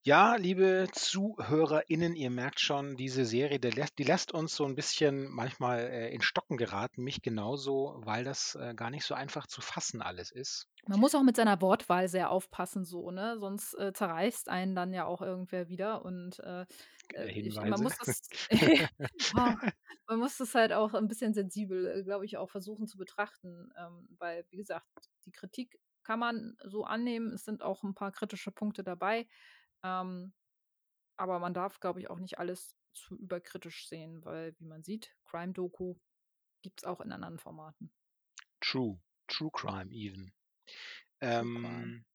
Ja, 0.03 0.35
liebe 0.35 0.87
ZuhörerInnen, 0.91 2.15
ihr 2.15 2.29
merkt 2.29 2.59
schon, 2.59 2.97
diese 2.97 3.25
Serie, 3.25 3.59
die 3.59 3.69
lässt, 3.71 3.97
die 3.97 4.03
lässt 4.03 4.31
uns 4.31 4.55
so 4.55 4.65
ein 4.65 4.75
bisschen 4.75 5.27
manchmal 5.31 5.79
äh, 5.79 6.13
in 6.13 6.21
Stocken 6.21 6.57
geraten, 6.57 7.03
mich 7.03 7.21
genauso, 7.23 7.95
weil 7.97 8.23
das 8.23 8.53
äh, 8.55 8.73
gar 8.75 8.91
nicht 8.91 9.05
so 9.05 9.15
einfach 9.15 9.47
zu 9.47 9.61
fassen 9.61 10.01
alles 10.03 10.29
ist. 10.31 10.69
Man 10.87 10.99
muss 10.99 11.13
auch 11.13 11.21
mit 11.23 11.35
seiner 11.35 11.61
Wortwahl 11.61 12.07
sehr 12.07 12.31
aufpassen, 12.31 12.85
so, 12.85 13.11
ne? 13.11 13.37
Sonst 13.39 13.75
äh, 13.75 13.93
zerreißt 13.93 14.49
einen 14.49 14.75
dann 14.75 14.93
ja 14.93 15.05
auch 15.05 15.21
irgendwer 15.21 15.67
wieder. 15.69 16.03
Und 16.03 16.39
äh, 16.39 16.65
Äh, 17.13 17.29
ich, 17.41 17.63
man 17.63 17.81
muss 17.81 17.97
das, 17.97 18.21
man 20.07 20.19
muss 20.19 20.37
das 20.37 20.55
halt 20.55 20.73
auch 20.73 20.93
ein 20.93 21.07
bisschen 21.07 21.33
sensibel, 21.33 21.87
äh, 21.87 22.03
glaube 22.03 22.25
ich, 22.25 22.37
auch 22.37 22.49
versuchen 22.49 22.87
zu 22.87 22.97
betrachten. 22.97 23.71
Ähm, 23.77 24.07
weil, 24.19 24.45
wie 24.49 24.57
gesagt, 24.57 24.87
die 25.25 25.31
Kritik 25.31 25.79
kann 26.03 26.19
man 26.19 26.57
so 26.65 26.83
annehmen. 26.83 27.33
Es 27.33 27.45
sind 27.45 27.61
auch 27.61 27.83
ein 27.83 27.93
paar 27.93 28.11
kritische 28.11 28.51
Punkte 28.51 28.83
dabei. 28.83 29.27
Ähm, 29.83 30.33
aber 31.17 31.39
man 31.39 31.53
darf, 31.53 31.79
glaube 31.79 31.99
ich, 31.99 32.09
auch 32.09 32.19
nicht 32.19 32.39
alles 32.39 32.75
zu 32.93 33.15
überkritisch 33.15 33.87
sehen, 33.87 34.23
weil, 34.25 34.57
wie 34.59 34.65
man 34.65 34.83
sieht, 34.83 35.15
Crime-Doku 35.25 35.95
gibt 36.61 36.81
es 36.81 36.83
auch 36.83 37.01
in 37.01 37.11
anderen 37.11 37.39
Formaten. 37.39 37.91
True, 38.59 38.99
True 39.27 39.51
Crime 39.51 39.91
even. 39.91 40.33
True 41.19 41.61
Crime. 41.61 42.05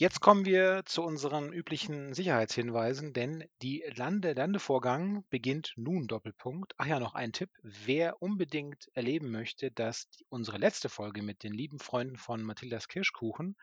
Jetzt 0.00 0.20
kommen 0.20 0.46
wir 0.46 0.82
zu 0.86 1.02
unseren 1.02 1.52
üblichen 1.52 2.14
Sicherheitshinweisen, 2.14 3.12
denn 3.12 3.44
die 3.60 3.84
Lande 3.96 4.32
Landevorgang 4.32 5.26
beginnt 5.28 5.74
nun 5.76 6.06
Doppelpunkt. 6.06 6.72
Ach 6.78 6.86
ja, 6.86 6.98
noch 6.98 7.12
ein 7.12 7.34
Tipp. 7.34 7.50
Wer 7.62 8.22
unbedingt 8.22 8.88
erleben 8.94 9.30
möchte, 9.30 9.70
dass 9.70 10.08
unsere 10.30 10.56
letzte 10.56 10.88
Folge 10.88 11.20
mit 11.20 11.42
den 11.42 11.52
lieben 11.52 11.78
Freunden 11.78 12.16
von 12.16 12.42
Mathildas 12.42 12.88
Kirschkuchen 12.88 13.58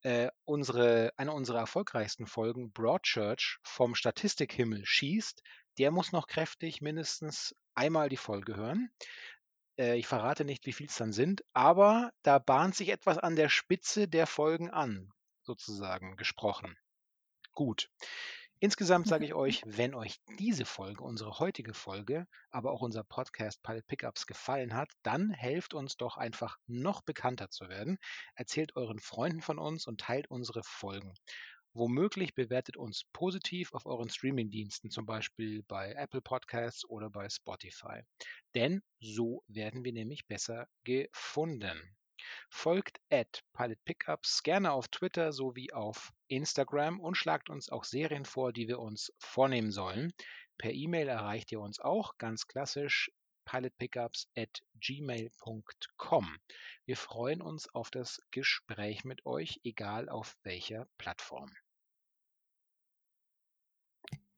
äh, 0.00 0.30
unsere, 0.46 1.12
eine 1.18 1.32
unserer 1.32 1.58
erfolgreichsten 1.58 2.26
Folgen, 2.26 2.72
Broadchurch, 2.72 3.58
vom 3.62 3.94
Statistikhimmel 3.94 4.86
schießt, 4.86 5.42
der 5.76 5.90
muss 5.90 6.12
noch 6.12 6.28
kräftig 6.28 6.80
mindestens 6.80 7.54
einmal 7.74 8.08
die 8.08 8.16
Folge 8.16 8.56
hören. 8.56 8.88
Äh, 9.78 9.98
ich 9.98 10.06
verrate 10.06 10.46
nicht, 10.46 10.64
wie 10.64 10.72
viel 10.72 10.86
es 10.86 10.96
dann 10.96 11.12
sind, 11.12 11.44
aber 11.52 12.10
da 12.22 12.38
bahnt 12.38 12.74
sich 12.74 12.88
etwas 12.88 13.18
an 13.18 13.36
der 13.36 13.50
Spitze 13.50 14.08
der 14.08 14.26
Folgen 14.26 14.70
an, 14.70 15.10
sozusagen 15.44 16.16
gesprochen. 16.16 16.76
Gut. 17.52 17.88
Insgesamt 18.60 19.08
sage 19.08 19.26
ich 19.26 19.34
euch, 19.34 19.62
wenn 19.66 19.94
euch 19.94 20.20
diese 20.38 20.64
Folge, 20.64 21.04
unsere 21.04 21.38
heutige 21.38 21.74
Folge, 21.74 22.26
aber 22.50 22.72
auch 22.72 22.80
unser 22.80 23.04
Podcast 23.04 23.62
Pilot 23.62 23.86
Pickups 23.86 24.26
gefallen 24.26 24.74
hat, 24.74 24.90
dann 25.02 25.30
helft 25.30 25.74
uns 25.74 25.96
doch 25.96 26.16
einfach 26.16 26.56
noch 26.66 27.02
bekannter 27.02 27.50
zu 27.50 27.68
werden. 27.68 27.98
Erzählt 28.34 28.74
euren 28.76 29.00
Freunden 29.00 29.42
von 29.42 29.58
uns 29.58 29.86
und 29.86 30.00
teilt 30.00 30.30
unsere 30.30 30.62
Folgen. 30.62 31.12
Womöglich 31.74 32.34
bewertet 32.34 32.76
uns 32.76 33.02
positiv 33.12 33.74
auf 33.74 33.84
euren 33.84 34.08
Streamingdiensten, 34.08 34.90
zum 34.90 35.06
Beispiel 35.06 35.64
bei 35.64 35.92
Apple 35.92 36.22
Podcasts 36.22 36.84
oder 36.88 37.10
bei 37.10 37.28
Spotify. 37.28 38.02
Denn 38.54 38.80
so 39.00 39.42
werden 39.48 39.84
wir 39.84 39.92
nämlich 39.92 40.26
besser 40.26 40.68
gefunden. 40.84 41.96
Folgt 42.50 43.00
at 43.10 43.42
Pilot 43.52 43.84
Pickups 43.84 44.42
gerne 44.42 44.72
auf 44.72 44.88
Twitter 44.88 45.32
sowie 45.32 45.72
auf 45.72 46.12
Instagram 46.28 47.00
und 47.00 47.16
schlagt 47.16 47.50
uns 47.50 47.68
auch 47.68 47.84
Serien 47.84 48.24
vor, 48.24 48.52
die 48.52 48.68
wir 48.68 48.78
uns 48.78 49.12
vornehmen 49.18 49.70
sollen. 49.70 50.12
Per 50.58 50.72
E-Mail 50.72 51.08
erreicht 51.08 51.52
ihr 51.52 51.60
uns 51.60 51.80
auch 51.80 52.16
ganz 52.18 52.46
klassisch 52.46 53.10
pilotpickups 53.44 54.28
at 54.36 54.62
gmail.com. 54.80 56.38
Wir 56.86 56.96
freuen 56.96 57.42
uns 57.42 57.72
auf 57.74 57.90
das 57.90 58.22
Gespräch 58.30 59.04
mit 59.04 59.24
euch, 59.26 59.60
egal 59.64 60.08
auf 60.08 60.36
welcher 60.42 60.86
Plattform. 60.98 61.50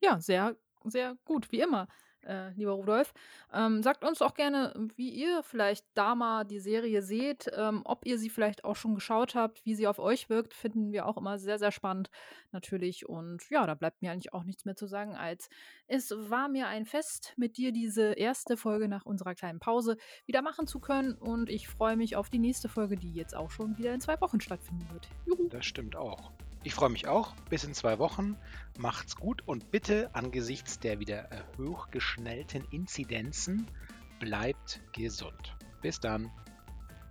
Ja, 0.01 0.21
sehr, 0.21 0.57
sehr 0.85 1.17
gut, 1.25 1.51
wie 1.53 1.61
immer, 1.61 1.89
äh, 2.27 2.51
lieber 2.51 2.73
Rudolf. 2.73 3.15
Ähm, 3.53 3.83
sagt 3.83 4.05
uns 4.05 4.23
auch 4.23 4.35
gerne, 4.35 4.73
wie 4.97 5.11
ihr 5.11 5.43
vielleicht 5.43 5.87
Dama 5.95 6.45
die 6.45 6.59
Serie 6.59 7.03
seht, 7.03 7.51
ähm, 7.57 7.83
ob 7.85 8.07
ihr 8.07 8.19
sie 8.19 8.31
vielleicht 8.31 8.65
auch 8.65 8.77
schon 8.77 8.95
geschaut 8.95 9.35
habt, 9.35 9.65
wie 9.65 9.75
sie 9.75 9.87
auf 9.87 9.99
euch 9.99 10.29
wirkt, 10.29 10.55
finden 10.55 10.93
wir 10.93 11.07
auch 11.07 11.17
immer 11.17 11.39
sehr, 11.39 11.59
sehr 11.59 11.73
spannend, 11.73 12.11
natürlich. 12.53 13.09
Und 13.09 13.49
ja, 13.51 13.67
da 13.67 13.75
bleibt 13.75 14.03
mir 14.03 14.13
eigentlich 14.13 14.35
auch 14.35 14.45
nichts 14.45 14.65
mehr 14.65 14.77
zu 14.77 14.87
sagen, 14.87 15.15
als 15.15 15.49
es 15.87 16.13
war 16.31 16.49
mir 16.49 16.67
ein 16.67 16.85
Fest, 16.85 17.35
mit 17.37 17.57
dir 17.57 17.73
diese 17.73 18.13
erste 18.13 18.57
Folge 18.57 18.89
nach 18.89 19.07
unserer 19.07 19.35
kleinen 19.35 19.61
Pause 19.61 19.97
wieder 20.27 20.43
machen 20.43 20.67
zu 20.67 20.81
können. 20.81 21.15
Und 21.15 21.49
ich 21.49 21.69
freue 21.69 21.97
mich 21.97 22.17
auf 22.17 22.31
die 22.31 22.39
nächste 22.39 22.69
Folge, 22.69 22.97
die 22.97 23.13
jetzt 23.13 23.35
auch 23.35 23.51
schon 23.51 23.79
wieder 23.79 23.95
in 23.95 24.01
zwei 24.01 24.21
Wochen 24.21 24.41
stattfinden 24.41 24.87
wird. 24.93 25.09
Juhu. 25.27 25.49
Das 25.49 25.65
stimmt 25.65 25.97
auch. 25.97 26.33
Ich 26.67 26.75
freue 26.75 26.89
mich 26.89 27.07
auch. 27.07 27.33
Bis 27.49 27.63
in 27.63 27.75
zwei 27.75 28.01
Wochen. 28.01 28.37
Macht's 28.77 29.15
gut 29.15 29.41
und 29.47 29.71
bitte 29.71 30.11
angesichts 30.15 30.81
der 30.81 30.99
wieder 30.99 31.29
hochgeschnellten 31.59 32.65
Inzidenzen 32.73 33.71
bleibt 34.19 34.81
gesund. 34.93 35.57
Bis 35.81 36.01
dann. 36.01 36.29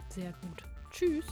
Sehr 0.10 0.34
gut. 0.42 0.66
Tschüss. 0.92 1.26